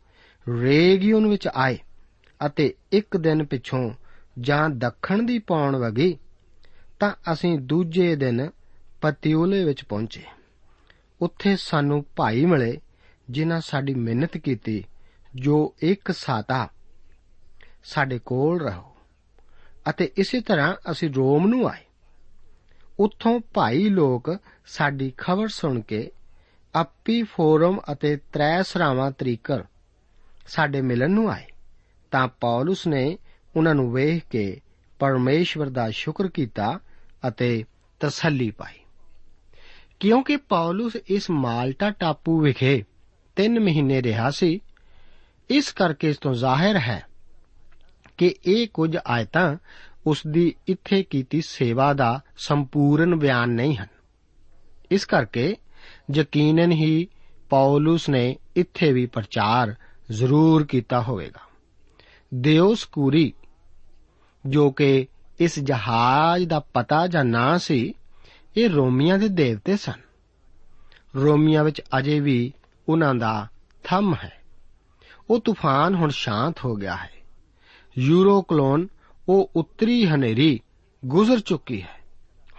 ਰੇਗਿਓਨ 0.46 1.26
ਵਿੱਚ 1.26 1.48
ਆਏ 1.48 1.78
ਅਤੇ 2.40 2.74
ਇੱਕ 2.92 3.16
ਦਿਨ 3.16 3.44
ਪਿੱਛੋਂ 3.44 3.90
ਜਾਂ 4.40 4.68
ਦੱਖਣ 4.70 5.22
ਦੀ 5.22 5.38
ਪੌਣ 5.38 5.76
ਵਗੀ 5.76 6.18
ਤਾਂ 7.00 7.12
ਅਸੀਂ 7.32 7.58
ਦੂਜੇ 7.58 8.14
ਦਿਨ 8.16 8.48
ਪਤਿਉਲੇ 9.00 9.64
ਵਿੱਚ 9.64 9.84
ਪਹੁੰਚੇ। 9.84 10.22
ਉੱਥੇ 11.20 11.56
ਸਾਨੂੰ 11.56 12.04
ਭਾਈ 12.16 12.44
ਮਿਲੇ 12.44 12.80
ਜਿਨ੍ਹਾਂ 13.30 13.60
ਸਾਡੀ 13.60 13.94
ਮਿਹਨਤ 13.94 14.36
ਕੀਤੀ 14.36 14.84
ਜੋ 15.34 15.74
ਇੱਕ 15.82 16.12
ਸਾਤਾ 16.12 16.68
ਸਾਡੇ 17.84 18.18
ਕੋਲ 18.18 18.60
ਰਹੋ। 18.60 18.91
ਅਤੇ 19.90 20.10
ਇਸੇ 20.16 20.40
ਤਰ੍ਹਾਂ 20.40 20.74
ਅਸੀਂ 20.90 21.10
ਰੋਮ 21.10 21.46
ਨੂੰ 21.46 21.68
ਆਏ। 21.68 21.84
ਉੱਥੋਂ 23.00 23.40
ਭਾਈ 23.54 23.88
ਲੋਕ 23.88 24.36
ਸਾਡੀ 24.66 25.12
ਖਬਰ 25.18 25.48
ਸੁਣ 25.48 25.80
ਕੇ 25.80 26.10
ਆਪੀ 26.74 27.22
ਫੋਰਮ 27.22 27.80
ਅਤੇ 27.92 28.16
ਤ੍ਰੈ 28.16 28.62
ਸਰਾਵਾਂ 28.62 29.10
ਤਰੀਕਰ 29.10 29.64
ਸਾਡੇ 30.46 30.80
ਮਿਲਣ 30.80 31.10
ਨੂੰ 31.10 31.30
ਆਏ। 31.30 31.46
ਤਾਂ 32.10 32.28
ਪੌਲਸ 32.28 32.86
ਨੇ 32.86 33.18
ਉਹਨਾਂ 33.56 33.74
ਨੂੰ 33.74 33.92
ਵੇਖ 33.92 34.24
ਕੇ 34.30 34.60
ਪਰਮੇਸ਼ਵਰ 34.98 35.68
ਦਾ 35.68 35.90
ਸ਼ੁਕਰ 35.90 36.28
ਕੀਤਾ 36.28 36.80
ਅਤੇ 37.28 37.64
ਤਸੱਲੀ 38.00 38.50
ਪਾਈ। 38.50 38.80
ਕਿਉਂਕਿ 40.00 40.36
ਪੌਲਸ 40.36 40.96
ਇਸ 40.96 41.30
ਮਾਲਟਾ 41.30 41.90
ਟਾਪੂ 41.90 42.40
ਵਿਖੇ 42.40 42.84
3 43.36 43.58
ਮਹੀਨੇ 43.58 44.02
ਰਿਹਾ 44.02 44.30
ਸੀ, 44.30 44.60
ਇਸ 45.50 45.72
ਕਰਕੇ 45.72 46.10
ਇਸ 46.10 46.16
ਤੋਂ 46.16 46.34
ਜ਼ਾਹਿਰ 46.34 46.76
ਹੈ 46.76 47.06
ਕਿ 48.22 48.34
ਇਹ 48.46 48.68
ਕੁਝ 48.68 48.96
ਆਇਤਾਂ 49.06 49.56
ਉਸ 50.06 50.22
ਦੀ 50.26 50.54
ਇੱਥੇ 50.66 51.02
ਕੀਤੀ 51.02 51.40
ਸੇਵਾ 51.40 51.92
ਦਾ 51.92 52.20
ਸੰਪੂਰਨ 52.36 53.14
ਬਿਆਨ 53.14 53.48
ਨਹੀਂ 53.48 53.76
ਹਨ। 53.76 53.86
ਇਸ 54.90 55.04
ਕਰਕੇ 55.04 55.56
ਯਕੀਨਨ 56.14 56.72
ਹੀ 56.72 57.08
ਪੌਲਸ 57.50 58.08
ਨੇ 58.08 58.36
ਇੱਥੇ 58.56 58.92
ਵੀ 58.92 59.06
ਪ੍ਰਚਾਰ 59.06 59.74
ਜ਼ਰੂਰ 60.10 60.66
ਕੀਤਾ 60.66 61.02
ਹੋਵੇਗਾ। 61.02 61.40
ਦਿਓਸਕੂਰੀ 62.34 63.32
ਜੋ 64.46 64.70
ਕਿ 64.70 65.06
ਇਸ 65.40 65.58
ਜਹਾਜ਼ 65.58 66.48
ਦਾ 66.48 66.60
ਪਤਾ 66.60 67.06
ਜਾਂ 67.06 67.24
ਨਾਂ 67.24 67.58
ਸੀ, 67.58 67.94
ਇਹ 68.56 68.70
ਰੋਮੀਆਂ 68.70 69.18
ਦੇ 69.18 69.28
ਦੇਵਤੇ 69.28 69.76
ਸਨ। 69.76 70.00
ਰੋਮੀਆਂ 71.16 71.64
ਵਿੱਚ 71.64 71.82
ਅਜੇ 71.98 72.20
ਵੀ 72.20 72.52
ਉਹਨਾਂ 72.88 73.14
ਦਾ 73.14 73.48
ਥੰਮ 73.84 74.14
ਹੈ। 74.14 74.42
ਉਹ 75.30 75.40
ਤੂਫਾਨ 75.40 75.94
ਹੁਣ 75.94 76.10
ਸ਼ਾਂਤ 76.10 76.54
ਹੋ 76.64 76.74
ਗਿਆ 76.74 76.96
ਹੈ। 76.96 77.21
ਯੂਰੋਕਲੋਨ 77.98 78.88
ਉਹ 79.28 79.50
ਉੱਤਰੀ 79.56 80.06
ਹਨੇਰੀ 80.06 80.60
ਗੁਜ਼ਰ 81.04 81.40
ਚੁੱਕੀ 81.40 81.82
ਹੈ। 81.82 82.00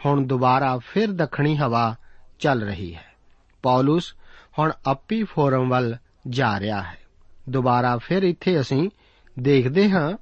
ਹੁਣ 0.06 0.28
ਦੁਬਾਰਾ 0.28 0.78
ਫਿਰ 0.78 1.12
ਦੱਖਣੀ 1.12 1.58
ਹਵਾ 1.58 1.96
ਚੱਲ 2.40 2.64
ਰਹੀ 2.64 2.96
ਹੈ। 2.96 3.14
ਪੌਲਸ 3.64 4.14
ਹੁਣ 4.60 4.72
ਅੱਪੀ 4.92 5.24
ਫੋਰਮ 5.24 5.70
ਵੱਲ 5.70 5.98
ਜਾ 6.30 6.60
ਰਿਹਾ 6.60 6.82
ਹੈ। 6.82 6.98
ਦੁਬਾਰਾ 7.50 7.98
ਫਿਰ 7.98 8.24
ਇੱਥੇ 8.24 8.60
ਅਸੀਂ 8.60 8.90
ਦੇਖਦੇ 9.40 9.90
ਹਾਂ 9.90 10.18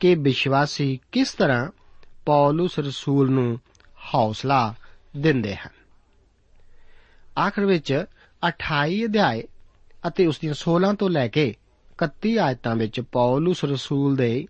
ਕਿ 0.00 0.14
ਵਿਸ਼ਵਾਸੀ 0.14 1.00
ਕਿਸ 1.12 1.34
ਤਰ੍ਹਾਂ 1.34 1.70
ਪੌਲਸ 2.26 2.78
ਰਸੂਲ 2.78 3.30
ਨੂੰ 3.30 3.60
ਹੌਸਲਾ 4.14 4.74
ਦਿੰਦੇ 5.16 5.56
ਹਨ। 5.56 5.82
ਆਖਰ 7.38 7.66
ਵਿੱਚ 7.66 8.04
28 8.48 9.04
ਅਧਿਆਏ 9.04 9.42
ਅਤੇ 10.06 10.26
ਉਸ 10.26 10.38
ਦੀਆਂ 10.38 10.54
16 10.54 10.94
ਤੋਂ 10.94 11.10
ਲੈ 11.10 11.28
ਕੇ 11.28 11.54
31 12.04 12.36
ਆਇਤਾਂ 12.36 12.76
ਵਿੱਚ 12.76 13.00
ਪੌਲਸ 13.00 13.64
ਰਸੂਲ 13.64 14.16
ਦੇ 14.16 14.46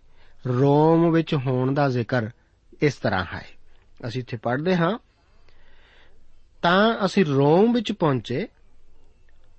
ਰੋਮ 0.47 1.11
ਵਿੱਚ 1.11 1.35
ਹੋਣ 1.35 1.73
ਦਾ 1.73 1.89
ਜ਼ਿਕਰ 1.89 2.29
ਇਸ 2.81 2.93
ਤਰ੍ਹਾਂ 2.93 3.25
ਹੈ। 3.33 3.45
ਅਸੀਂ 4.07 4.21
ਇੱਥੇ 4.21 4.37
ਪੜ੍ਹਦੇ 4.37 4.75
ਹਾਂ। 4.75 4.97
ਤਾਂ 6.61 7.05
ਅਸੀਂ 7.05 7.25
ਰੋਮ 7.25 7.73
ਵਿੱਚ 7.73 7.91
ਪਹੁੰਚੇ, 7.91 8.47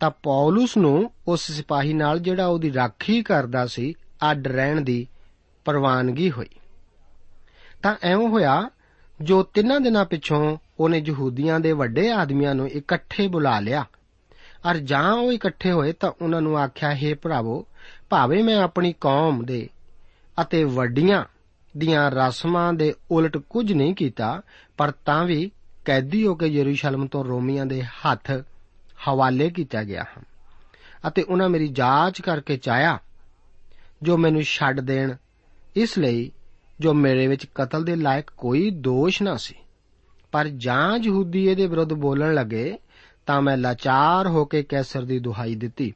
ਤਾਂ 0.00 0.10
ਪੌਲਸ 0.10 0.76
ਨੂੰ 0.76 1.10
ਉਸ 1.28 1.52
ਸਿਪਾਹੀ 1.52 1.92
ਨਾਲ 1.92 2.18
ਜਿਹੜਾ 2.18 2.46
ਉਹਦੀ 2.46 2.72
ਰਾਖੀ 2.72 3.22
ਕਰਦਾ 3.22 3.66
ਸੀ, 3.66 3.94
ਅੱਡ 4.30 4.48
ਰਹਿਣ 4.48 4.80
ਦੀ 4.80 5.06
ਪ੍ਰਵਾਨਗੀ 5.64 6.30
ਹੋਈ। 6.30 6.48
ਤਾਂ 7.82 7.96
ਐਵੇਂ 8.02 8.28
ਹੋਇਆ, 8.28 8.70
ਜੋ 9.20 9.42
ਤਿੰਨਾਂ 9.42 9.80
ਦਿਨਾਂ 9.80 10.04
ਪਿੱਛੋਂ 10.04 10.56
ਉਹਨੇ 10.80 11.02
ਯਹੂਦੀਆਂ 11.06 11.60
ਦੇ 11.60 11.72
ਵੱਡੇ 11.72 12.12
ਆਦਮੀਆਂ 12.12 12.54
ਨੂੰ 12.54 12.68
ਇਕੱਠੇ 12.68 13.28
ਬੁਲਾ 13.28 13.60
ਲਿਆ। 13.60 13.84
ਅਰ 14.70 14.76
ਜਾਂ 14.76 15.12
ਉਹ 15.12 15.32
ਇਕੱਠੇ 15.32 15.72
ਹੋਏ 15.72 15.92
ਤਾਂ 15.92 16.12
ਉਹਨਾਂ 16.22 16.40
ਨੂੰ 16.40 16.58
ਆਖਿਆ, 16.58 16.94
ਹੈ 16.94 17.14
ਭਰਾਵੋ, 17.14 17.66
ਭਾਵੇਂ 18.10 18.44
ਮੈਂ 18.44 18.56
ਆਪਣੀ 18.56 18.92
ਕੌਮ 18.92 19.44
ਦੇ 19.44 19.68
ਅਤੇ 20.40 20.64
ਵੱਡੀਆਂ 20.64 21.24
ਦੀਆਂ 21.76 22.10
ਰਸਮਾਂ 22.10 22.72
ਦੇ 22.72 22.94
ਉਲਟ 23.10 23.36
ਕੁਝ 23.36 23.72
ਨਹੀਂ 23.72 23.94
ਕੀਤਾ, 23.94 24.42
ਪਰ 24.76 24.90
ਤਾਂ 24.90 25.24
ਵੀ 25.24 25.50
ਕੈਦੀ 25.84 26.26
ਹੋ 26.26 26.34
ਕੇ 26.34 26.46
ਯਰੂਸ਼ਲਮ 26.46 27.06
ਤੋਂ 27.06 27.24
ਰੋਮੀਆਂ 27.24 27.66
ਦੇ 27.66 27.82
ਹੱਥ 27.82 28.30
ਹਵਾਲੇ 29.08 29.50
ਕੀਤਾ 29.50 29.84
ਗਿਆ 29.84 30.02
ਹਾਂ। 30.02 30.22
ਅਤੇ 31.08 31.22
ਉਹਨਾਂ 31.22 31.48
ਮੇਰੀ 31.48 31.68
ਜਾਂਚ 31.68 32.20
ਕਰਕੇ 32.20 32.56
ਚਾਇਆ 32.56 32.98
ਜੋ 34.02 34.16
ਮੈਨੂੰ 34.16 34.42
ਛੱਡ 34.42 34.80
ਦੇਣ, 34.80 35.14
ਇਸ 35.76 35.98
ਲਈ 35.98 36.32
ਜੋ 36.80 36.94
ਮੇਰੇ 36.94 37.26
ਵਿੱਚ 37.26 37.46
ਕਤਲ 37.54 37.84
ਦੇ 37.84 37.96
ਲਾਇਕ 37.96 38.30
ਕੋਈ 38.36 38.70
ਦੋਸ਼ 38.70 39.22
ਨਾ 39.22 39.36
ਸੀ। 39.36 39.54
ਪਰ 40.32 40.48
ਜਾਂ 40.48 40.98
ਯਹੂਦੀ 40.98 41.48
ਇਹਦੇ 41.48 41.66
ਵਿਰੁੱਧ 41.66 41.92
ਬੋਲਣ 41.92 42.34
ਲੱਗੇ, 42.34 42.78
ਤਾਂ 43.26 43.42
ਮੈਂ 43.42 43.56
ਲਾਚਾਰ 43.56 44.26
ਹੋ 44.26 44.44
ਕੇ 44.44 44.62
ਕੈਸਰ 44.62 45.02
ਦੀ 45.02 45.18
ਦੁਹਾਈ 45.18 45.54
ਦਿੱਤੀ। 45.54 45.94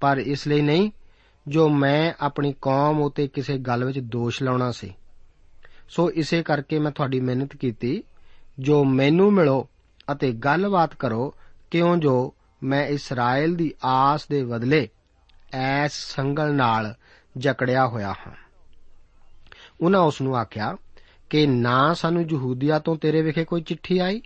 ਪਰ 0.00 0.18
ਇਸ 0.18 0.48
ਲਈ 0.48 0.60
ਨਹੀਂ 0.60 0.90
ਜੋ 1.48 1.68
ਮੈਂ 1.68 2.12
ਆਪਣੀ 2.20 2.54
ਕੌਮ 2.62 3.00
ਉਤੇ 3.00 3.28
ਕਿਸੇ 3.28 3.58
ਗੱਲ 3.58 3.84
ਵਿੱਚ 3.84 3.98
ਦੋਸ਼ 3.98 4.42
ਲਾਉਣਾ 4.42 4.70
ਸੀ। 4.70 4.94
ਸੋ 5.88 6.10
ਇਸੇ 6.10 6.42
ਕਰਕੇ 6.42 6.78
ਮੈਂ 6.78 6.90
ਤੁਹਾਡੀ 6.90 7.20
ਮਿਹਨਤ 7.20 7.56
ਕੀਤੀ। 7.56 8.02
ਜੋ 8.58 8.84
ਮੈਨੂੰ 8.84 9.32
ਮਿਲੋ 9.32 9.68
ਅਤੇ 10.12 10.32
ਗੱਲਬਾਤ 10.32 10.94
ਕਰੋ, 10.94 11.34
ਕਿਉਂ 11.70 11.96
ਜੋ 11.96 12.34
ਮੈਂ 12.62 12.86
ਇਸਰਾਇਲ 12.86 13.56
ਦੀ 13.56 13.74
ਆਸ 13.84 14.28
ਦੇ 14.28 14.44
ਬਦਲੇ 14.44 14.88
ਐਸ 15.52 15.92
ਸੰਗਲ 15.92 16.54
ਨਾਲ 16.54 16.94
ਜਕੜਿਆ 17.38 17.86
ਹੋਇਆ 17.86 18.10
ਹਾਂ। 18.10 18.34
ਉਹਨਾਂ 19.80 20.00
ਉਸ 20.00 20.20
ਨੂੰ 20.20 20.36
ਆਖਿਆ, 20.36 20.76
ਕਿ 21.30 21.46
ਨਾ 21.46 21.94
ਸਾਨੂੰ 21.94 22.22
ਯਹੂਦੀਆ 22.30 22.78
ਤੋਂ 22.78 22.96
ਤੇਰੇ 22.96 23.22
ਵਿਖੇ 23.22 23.44
ਕੋਈ 23.44 23.60
ਚਿੱਠੀ 23.60 23.98
ਆਈ? 23.98 24.22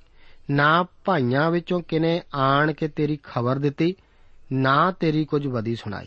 ਨਾ 0.50 0.84
ਭਾਈਆਂ 1.04 1.50
ਵਿੱਚੋਂ 1.50 1.80
ਕਿਨੇ 1.80 2.22
ਆਣ 2.34 2.72
ਕੇ 2.72 2.88
ਤੇਰੀ 2.88 3.18
ਖਬਰ 3.22 3.58
ਦਿੱਤੀ? 3.58 3.94
ਨਾ 4.52 4.90
ਤੇਰੀ 4.90 5.24
ਕੁਝ 5.24 5.46
ਵਦੀ 5.46 5.76
ਸੁਣਾਈ? 5.76 6.06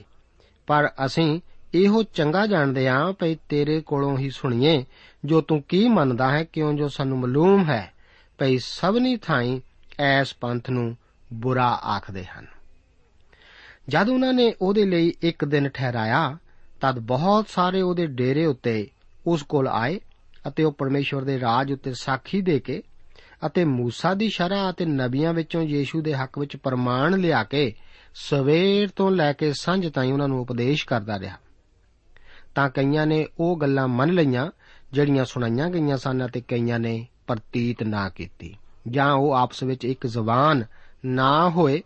ਪਰ 0.68 0.92
ਅਸੀਂ 1.06 1.42
ਇਹੋ 1.74 2.04
ਚੰਗਾ 2.04 2.48
ਜਾਣਦੇ 2.48 2.88
ਆਂ 2.88 3.14
ਭਈ 3.14 3.36
ਤੇਰੇ 3.50 3.82
ਕੋਲੋਂ 3.82 4.18
ਹੀ 4.18 4.30
ਸੁਣੀਏ, 4.30 4.86
ਜੋ 5.26 5.42
ਤੂੰ 5.42 5.62
ਕੀ 5.62 5.88
ਮੰਨਦਾ 5.88 6.32
ਹੈ, 6.32 6.44
ਕਿਉਂ 6.44 6.74
ਜੋ 6.74 6.88
ਸਾਨੂੰ 6.88 7.20
ਮਾਲੂਮ 7.20 7.70
ਹੈ? 7.70 7.94
ਭਈ 8.38 8.58
ਸਭਨੀ 8.58 9.18
ਥਾਈਂ 9.18 9.60
ਐਸ 10.00 10.34
ਪੰਥ 10.34 10.70
ਨੂੰ 10.70 10.98
ਬੁਰਾ 11.34 11.68
ਆਖਦੇ 11.68 12.26
ਹਨ। 12.26 12.46
ਜਦ 13.88 14.10
ਉਹਨਾਂ 14.10 14.34
ਨੇ 14.34 14.54
ਉਹਦੇ 14.62 14.86
ਲਈ 14.86 15.14
ਇੱਕ 15.22 15.46
ਦਿਨ 15.46 15.70
ਠਹਿਰਾਇਆ, 15.70 16.38
ਤਦ 16.82 17.00
ਬਹੁਤ 17.00 17.50
ਸਾਰੇ 17.50 17.82
ਉਹਦੇ 17.82 18.06
ਡੇਰੇ 18.06 18.46
ਉੱਤੇ 18.46 18.90
ਉਸ 19.28 19.44
ਕੋਲ 19.44 19.68
ਆਏ 19.68 20.00
ਅਤੇ 20.48 20.64
ਉਹ 20.64 20.72
ਪਰਮੇਸ਼ਵਰ 20.72 21.22
ਦੇ 21.22 21.40
ਰਾਜ 21.40 21.72
ਉੱਤੇ 21.72 21.94
ਸਾਖੀ 21.94 22.42
ਦੇ 22.42 22.60
ਕੇ 22.60 22.84
ਅਤੇ 23.46 23.66
ਮੂਸਾ 23.66 24.14
ਦੀ 24.14 24.30
ਸ਼ਰ੍ਹਾ 24.30 24.70
ਅਤੇ 24.70 24.86
ਨਬੀਆਂ 24.86 25.34
ਵਿੱਚੋਂ 25.34 25.62
ਯੀਸ਼ੂ 25.62 26.02
ਦੇ 26.02 26.14
ਹੱਕ 26.14 26.40
ਵਿੱਚ 26.40 26.58
ਪ੍ਰਮਾਣ 26.58 27.20
ਲਿਆ 27.20 27.44
ਕੇ 27.44 27.74
ਸਵੇਰ 28.16 28.90
ਤੋਂ 28.96 29.12
ਲੈ 29.12 29.34
ਕੇ 29.34 29.54
ਸਾਂਝ 29.54 29.88
ਤਾਈਂ 29.88 30.14
ਉਹਨਾਂ 30.14 30.28
ਨੂੰ 30.28 30.42
ਉਪਦੇਸ਼ 30.42 30.86
ਕਰਦਾ 30.86 31.20
ਰਿਹਾ। 31.20 31.36
ਤਾਂ 32.56 32.70
ਕਈਆਂ 32.70 33.08
ਨੇ 33.08 33.28
ਉਹ 33.40 33.58
ਗੱਲਾਂ 33.58 33.88
ਮੰਨ 33.88 34.14
ਲਈਆਂ, 34.14 34.52
ਜਿਹੜੀਆਂ 34.94 35.26
ਸੁਣਾਈਆਂ 35.26 35.70
ਗਈਆਂ 35.70 35.98
ਸਨ 35.98 36.26
ਅਤੇ 36.26 36.42
ਕਈਆਂ 36.42 36.80
ਨੇ 36.80 37.08
ਪ੍ਰਤੀਤ 37.28 37.84
ਨਾ 37.84 38.10
ਕੀਤੀ। 38.10 38.58
ਜਾਂ 38.88 39.14
ਉਹ 39.14 39.32
ਆਪਸ 39.32 39.64
ਵਿੱਚ 39.64 39.86
ਇੱਕ 39.86 40.08
ਜ਼ਬਾਨ 40.08 40.64
ਨਾ 41.06 41.50
ਹੋਏ। 41.50 41.84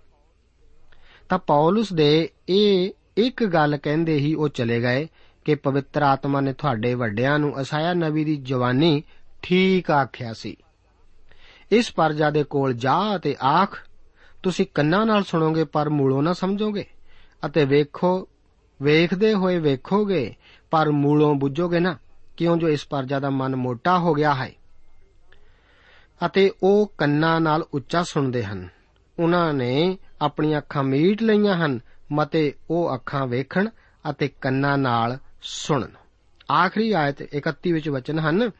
ਤਾਂ 1.29 1.39
ਪੌਲਸ 1.39 1.93
ਦੇ 1.93 2.29
ਇਹ 2.49 2.91
ਇੱਕ 3.17 3.45
ਗੱਲ 3.45 3.77
ਕਹਿੰਦੇ 3.77 4.15
ਹੀ 4.15 4.33
ਉਹ 4.33 4.49
ਚਲੇ 4.49 4.81
ਗਏ 4.81 5.07
ਕਿ 5.45 5.55
ਪਵਿੱਤਰ 5.55 6.01
ਆਤਮਾ 6.01 6.41
ਨੇ 6.41 6.53
ਤੁਹਾਡੇ 6.53 6.93
ਵੱਡਿਆਂ 6.93 7.39
ਨੂੰ 7.39 7.61
ਅਸਾਇਆ 7.61 7.93
ਨਬੀ 7.93 8.25
ਦੀ 8.25 8.35
ਜਵਾਨੀ 8.35 9.03
ਠੀਕ 9.41 9.91
ਆਖਿਆ 9.91 10.33
ਸੀ। 10.33 10.57
ਇਸ 11.71 11.91
ਪਰਜਾ 11.91 12.29
ਦੇ 12.29 12.43
ਕੋਲ 12.43 12.73
ਜਾ 12.73 13.15
ਅਤੇ 13.15 13.35
ਆਖ 13.43 13.86
ਤੁਸੀਂ 14.47 14.65
ਕੰਨਾਂ 14.73 15.05
ਨਾਲ 15.05 15.23
ਸੁਣੋਗੇ 15.23 15.63
ਪਰ 15.63 15.89
ਮੂਲੋਂ 15.89 16.23
ਨਾ 16.23 16.33
ਸਮਝੋਗੇ। 16.33 16.85
ਅਤੇ 17.45 17.65
ਵੇਖੋ, 17.65 18.27
ਵੇਖਦੇ 18.81 19.33
ਹੋਏ 19.33 19.59
ਵੇਖੋਗੇ 19.59 20.35
ਪਰ 20.71 20.89
ਮੂਲੋਂ 20.89 21.35
ਬੁੱਝੋਗੇ 21.35 21.79
ਨਾ, 21.79 21.97
ਕਿਉਂ 22.37 22.57
ਜੋ 22.57 22.69
ਇਸ 22.69 22.87
ਪਰਜਾ 22.87 23.19
ਦਾ 23.19 23.29
ਮਨ 23.29 23.55
ਮੋਟਾ 23.55 23.97
ਹੋ 23.99 24.13
ਗਿਆ 24.13 24.33
ਹੈ। 24.33 24.51
ਅਤੇ 26.25 26.51
ਉਹ 26.63 26.93
ਕੰਨਾਂ 26.97 27.41
ਨਾਲ 27.41 27.65
ਉੱਚਾ 27.73 28.03
ਸੁਣਦੇ 28.03 28.43
ਹਨ। 28.43 28.69
ਉਹਨਾਂ 29.19 29.53
ਨੇ 29.53 29.97
ਆਪਣੀਆਂ 30.21 30.57
ਅੱਖਾਂ 30.57 30.83
ਮੀਟ 30.83 31.21
ਲਈਆਂ 31.21 31.55
ਹਨ, 31.55 31.79
ਮਤੇ 32.11 32.53
ਉਹ 32.69 32.95
ਅੱਖਾਂ 32.95 33.27
ਵੇਖਣ 33.27 33.69
ਅਤੇ 34.09 34.27
ਕੰਨਾਂ 34.27 34.77
ਨਾਲ 34.77 35.17
ਸੁਣਨ। 35.41 35.91
ਆਖਰੀ 36.51 36.91
ਆਇਤ 36.91 37.21
31 37.21 37.71
ਵਿੱਚ 37.71 37.89
ਵਚਨ 37.89 38.19
ਹਨ, 38.19 38.51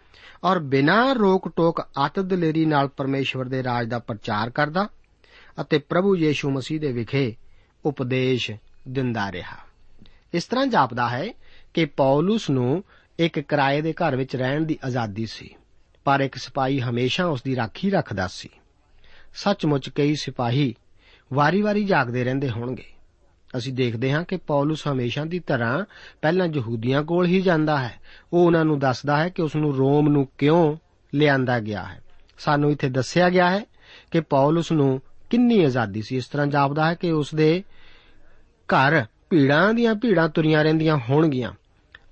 ਔਰ 0.44 0.60
ਬਿਨਾਂ 0.60 1.16
ਰੋਕ 1.16 1.52
ਟੋਕ 1.56 1.82
ਅਤ 2.06 2.20
ਦਲੇਰੀ 2.20 2.66
ਨਾਲ 2.66 2.88
ਪਰਮੇਸ਼ਵਰ 2.88 3.46
ਦੇ 3.46 3.64
ਰਾਜ 3.64 3.88
ਦਾ 3.88 4.00
ਪ੍ਰਚਾਰ 4.00 4.50
ਕਰਦਾ 4.50 4.88
ਅਤੇ 5.62 5.78
ਪ੍ਰਭੂ 5.78 6.16
ਯੀਸ਼ੂ 6.16 6.52
ਮਸੀਹ 6.52 6.80
ਦੇ 6.80 6.92
ਵਿਖੇ 6.92 7.36
ਉਪਦੇਸ਼ 7.86 8.52
ਦਿੰਦਾ 8.90 9.32
ਰਿਹਾ। 9.32 9.58
ਇਸ 10.34 10.44
ਤਰ੍ਹਾਂ 10.44 10.68
ਜਾਪਦਾ 10.68 11.10
ਹੈ 11.10 11.28
ਕਿ 11.74 11.86
ਪੌਲਸ 11.86 12.50
ਨੂੰ 12.50 12.84
ਇੱਕ 13.20 13.40
ਕਿਰਾਏ 13.40 13.82
ਦੇ 13.82 13.94
ਘਰ 13.94 14.16
ਵਿੱਚ 14.16 14.36
ਰਹਿਣ 14.36 14.66
ਦੀ 14.66 14.80
ਆਜ਼ਾਦੀ 14.84 15.26
ਸੀ, 15.26 15.56
ਪਰ 16.04 16.20
ਇੱਕ 16.20 16.36
ਸਿਪਾਹੀ 16.36 16.82
ਹਮੇਸ਼ਾ 16.82 17.26
ਉਸ 17.26 17.44
ਦੀ 17.44 17.56
ਰਾਖੀ 17.56 17.90
ਰੱਖਦਾ 17.90 18.28
ਸੀ। 18.28 18.50
ਸੱਚਮੁੱਚ 19.36 19.90
ਕਈ 19.90 20.16
ਸਿਪਾਹੀ 20.16 20.76
ਵਾਰੀ-ਵਾਰੀ 21.34 21.84
ਜਾਗਦੇ 21.84 22.24
ਰਹਿੰਦੇ 22.24 22.50
ਹੋਣਗੇ। 22.50 22.84
ਅਸੀਂ 23.58 23.74
ਦੇਖਦੇ 23.74 24.12
ਹਾਂ 24.12 24.24
ਕਿ 24.24 24.38
ਪੌਲਸ 24.38 24.88
ਹਮੇਸ਼ਾ 24.88 25.26
ਦੀ 25.26 25.40
ਤਰ੍ਹਾਂ 25.40 25.86
ਪਹਿਲਾਂ 26.22 26.48
ਯਹੂਦੀਆਂ 26.48 27.04
ਕੋਲ 27.04 27.26
ਹੀ 27.26 27.42
ਜਾਂਦਾ 27.42 27.78
ਹੈ। 27.78 28.00
ਉਹ 28.34 28.46
ਉਹਨਾਂ 28.46 28.66
ਨੂੰ 28.66 28.80
ਦੱਸਦਾ 28.80 29.24
ਹੈ 29.24 29.30
ਕਿ 29.30 29.42
ਉਸ 29.42 29.56
ਨੂੰ 29.56 29.78
ਰੋਮ 29.78 30.10
ਨੂੰ 30.10 30.28
ਕਿਉਂ 30.38 30.78
ਲਿਆਂਦਾ 31.16 31.60
ਗਿਆ 31.60 31.84
ਹੈ। 31.84 32.02
ਸਾਨੂੰ 32.40 32.72
ਇੱਥੇ 32.72 32.90
ਦੱਸਿਆ 32.90 33.30
ਗਿਆ 33.30 33.50
ਹੈ 33.50 33.66
ਕਿ 34.12 34.20
ਪੌਲਸ 34.20 34.72
ਨੂੰ 34.72 35.02
ਕਿੰਨੀ 35.30 35.64
ਆਜ਼ਾਦੀ 35.64 36.02
ਸੀ? 36.02 36.18
ਇਸ 36.18 36.26
ਤਰ੍ਹਾਂ 36.26 36.48
ਜਾਪਦਾ 36.48 36.90
ਹੈ 36.90 36.94
ਕਿ 36.94 37.12
ਉਸ 37.12 37.36
ਦੇ 37.36 37.64
ਘਰ 38.52 39.06
ਭੀੜਾਂ 39.30 39.74
ਦੀਆਂ 39.74 39.96
ਭੀੜਾਂ 39.96 40.30
ਤੁਰੀਆਂ 40.30 40.64
ਰਹਿੰਦੀਆਂ 40.64 40.98
ਹੋਣਗੀਆਂ 40.98 41.52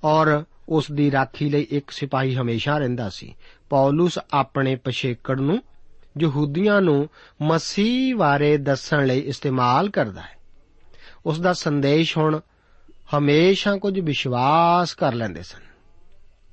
ਔਰ 0.04 0.43
ਉਸ 0.69 0.91
ਦੀ 0.91 1.12
ਰਾਖੀ 1.12 1.49
ਲਈ 1.49 1.67
ਇੱਕ 1.69 1.91
ਸਿਪਾਹੀ 1.91 2.36
ਹਮੇਸ਼ਾ 2.36 2.78
ਰਹਿੰਦਾ 2.78 3.10
ਸੀ। 3.10 3.36
ਪੌਲਸ 3.69 4.19
ਆਪਣੇ 4.34 4.75
ਪਛੇਕੜ 4.75 5.39
ਨੂੰ, 5.39 5.63
ਯਹੂਦੀਆਂ 6.21 6.82
ਨੂੰ 6.82 7.10
ਮਸੀਹ 7.41 8.15
ਬਾਰੇ 8.15 8.58
ਦੱਸਣ 8.58 9.06
ਲਈ 9.06 9.19
ਇਸਤੇਮਾਲ 9.19 9.89
ਕਰਦਾ 9.89 10.21
ਹੈ। 10.21 10.38
ਉਸ 11.25 11.39
ਦਾ 11.39 11.54
ਸੰਦੇਸ਼ 11.54 12.17
ਹੁਣ 12.17 12.39
ਹਮੇਸ਼ਾ 13.17 13.78
ਕੁਝ 13.78 13.99
ਵਿਸ਼ਵਾਸ 13.99 14.93
ਕਰ 14.93 15.13
ਲੈਂਦੇ 15.13 15.43
ਸਨ 15.43 15.62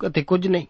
ਅਤੇ 0.09 0.23
ਕੁਝ 0.23 0.49
ਨਹੀਂ। 0.49 0.67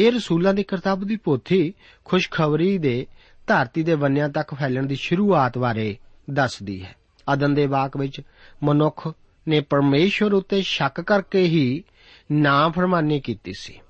ਇਹ 0.00 0.12
ਰਸੂਲਾਂ 0.12 0.54
ਦੀ 0.54 0.62
ਕਿਤਾਬ 0.62 1.04
ਦੀ 1.04 1.16
ਪੋਥੀ 1.16 1.74
ਖੁਸ਼ਖਬਰੀ 2.04 2.78
ਦੇ 2.78 3.06
ਧਰਤੀ 3.46 3.82
ਦੇ 3.82 3.94
ਵੰਨਿਆਂ 3.94 4.28
ਤੱਕ 4.28 4.54
ਫੈਲਣ 4.54 4.86
ਦੀ 4.86 4.94
ਸ਼ੁਰੂਆਤ 4.94 5.58
ਬਾਰੇ 5.58 5.96
ਦੱਸਦੀ 6.30 6.82
ਹੈ। 6.84 6.94
ਅਦਨ 7.32 7.54
ਦੇ 7.54 7.66
ਵਾਕ 7.66 7.96
ਵਿੱਚ 7.96 8.20
ਮਨੁੱਖ 8.62 9.12
ਨੇ 9.48 9.60
ਪਰਮੇਸ਼ਵਰ 9.60 10.32
ਉੱਤੇ 10.32 10.62
ਸ਼ੱਕ 10.62 11.00
ਕਰਕੇ 11.00 11.42
ਹੀ 11.42 11.84
ਨਾਫਰਮਾਨੀ 12.32 13.20
ਕੀਤੀ 13.20 13.52
ਸੀ। 13.58 13.80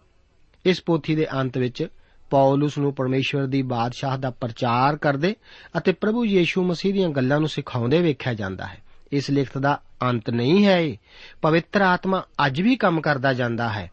ਇਸ 0.65 0.83
ਪੋਥੀ 0.83 1.15
ਦੇ 1.15 1.27
ਅੰਤ 1.33 1.59
ਵਿੱਚ 1.59 1.87
ਪੌਲਸ 2.31 2.79
ਨੂੰ 2.79 2.95
ਪਰਮੇਸ਼ਵਰ 2.95 3.47
ਦੀ 3.47 3.63
ਬਾਦਸ਼ਾਹ 3.63 4.19
ਦਾ 4.19 4.31
ਪ੍ਰਚਾਰ 4.31 4.97
ਕਰਦੇ 4.97 5.37
ਅਤੇ 5.79 5.93
ਪ੍ਰਭੂ 5.93 6.25
ਯੀਸ਼ੂ 6.25 6.65
ਮਸੀਹ 6.65 6.93
ਦੀਆਂ 6.93 7.09
ਗੱਲਾਂ 7.09 7.39
ਨੂੰ 7.39 7.49
ਸਿਖਾਉਂਦੇ 7.49 8.01
ਵੇਖਿਆ 8.01 8.35
ਜਾਂਦਾ 8.35 8.67
ਹੈ। 8.67 8.79
ਇਸ 9.13 9.31
ਲਿਖਤ 9.31 9.59
ਦਾ 9.59 9.81
ਅੰਤ 10.03 10.31
ਨਹੀਂ 10.31 10.67
ਹੈ 10.67 10.81
ਇਹ। 10.81 10.97
ਪਵਿੱਤਰ 11.43 11.81
ਆਤਮਾ 11.81 12.25
ਅੱਜ 12.47 12.61
ਵੀ 12.61 12.77
ਕੰਮ 12.77 13.01
ਕਰਦਾ 13.01 13.33
ਜਾਂਦਾ 13.33 13.69
ਹੈ। 13.69 13.91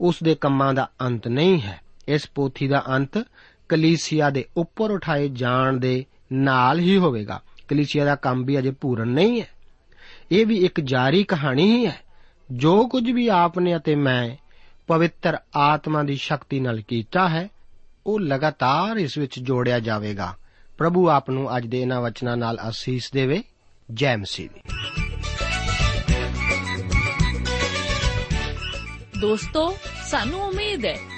ਉਸ 0.00 0.16
ਦੇ 0.22 0.34
ਕੰਮਾਂ 0.34 0.74
ਦਾ 0.74 0.90
ਅੰਤ 1.00 1.28
ਨਹੀਂ 1.28 1.62
ਹੈ। 1.62 1.80
ਇਸ 2.08 2.30
ਪੋਥੀ 2.34 2.68
ਦਾ 2.68 2.84
ਅੰਤ 2.88 3.18
ਕਲੀਸਿਆ 3.68 4.30
ਦੇ 4.30 4.44
ਉੱਪਰ 4.56 4.90
ਉਠਾਏ 4.90 5.28
ਜਾਣ 5.28 5.76
ਦੇ 5.76 6.04
ਨਾਲ 6.32 6.78
ਹੀ 6.78 6.96
ਹੋਵੇਗਾ। 6.96 7.40
ਕਲੀਸਿਆ 7.68 8.04
ਦਾ 8.04 8.14
ਕੰਮ 8.14 8.44
ਵੀ 8.44 8.58
ਅਜੇ 8.58 8.70
ਪੂਰਨ 8.70 9.08
ਨਹੀਂ 9.08 9.40
ਹੈ। 9.40 9.48
ਇਹ 10.32 10.46
ਵੀ 10.46 10.56
ਇੱਕ 10.56 10.80
ਜਾਰੀ 10.80 11.24
ਕਹਾਣੀ 11.24 11.76
ਹੀ 11.76 11.86
ਹੈ। 11.86 12.00
ਜੋ 12.52 12.88
ਕੁਝ 12.88 13.10
ਵੀ 13.10 13.28
ਆਪਨੇ 13.28 13.76
ਅਤੇ 13.76 13.94
ਮੈਂ 13.94 14.36
ਪਵਿੱਤਰ 14.86 15.38
ਆਤਮਾ 15.56 16.02
ਦੀ 16.02 16.16
ਸ਼ਕਤੀ 16.16 16.60
ਨਾਲ 16.60 16.80
ਕੀਤਾ 16.80 17.28
ਹੈ, 17.28 17.48
ਉਹ 18.06 18.20
ਲਗਾਤਾਰ 18.20 18.96
ਇਸ 18.96 19.18
ਵਿੱਚ 19.18 19.38
ਜੋੜਿਆ 19.38 19.78
ਜਾਵੇਗਾ। 19.78 20.34
ਪ੍ਰਭੂ 20.78 21.08
ਆਪ 21.08 21.30
ਨੂੰ 21.30 21.56
ਅੱਜ 21.56 21.66
ਦੇ 21.66 21.80
ਇਹਨਾਂ 21.80 22.00
ਵਚਨਾਂ 22.00 22.36
ਨਾਲ 22.36 22.58
ਅਸੀਸ 22.68 23.12
ਦੇਵੇ। 23.12 23.42
ਜੈ 23.90 24.16
ਮਸੀਹ 24.16 24.48
ਦੀ 24.48 24.60
ਦੋਸਤੋ, 29.20 29.76
ਸਾਨੂੰ 30.10 30.40
ਉਮੀਦ 30.40 30.86
ਹੈ 30.86 31.17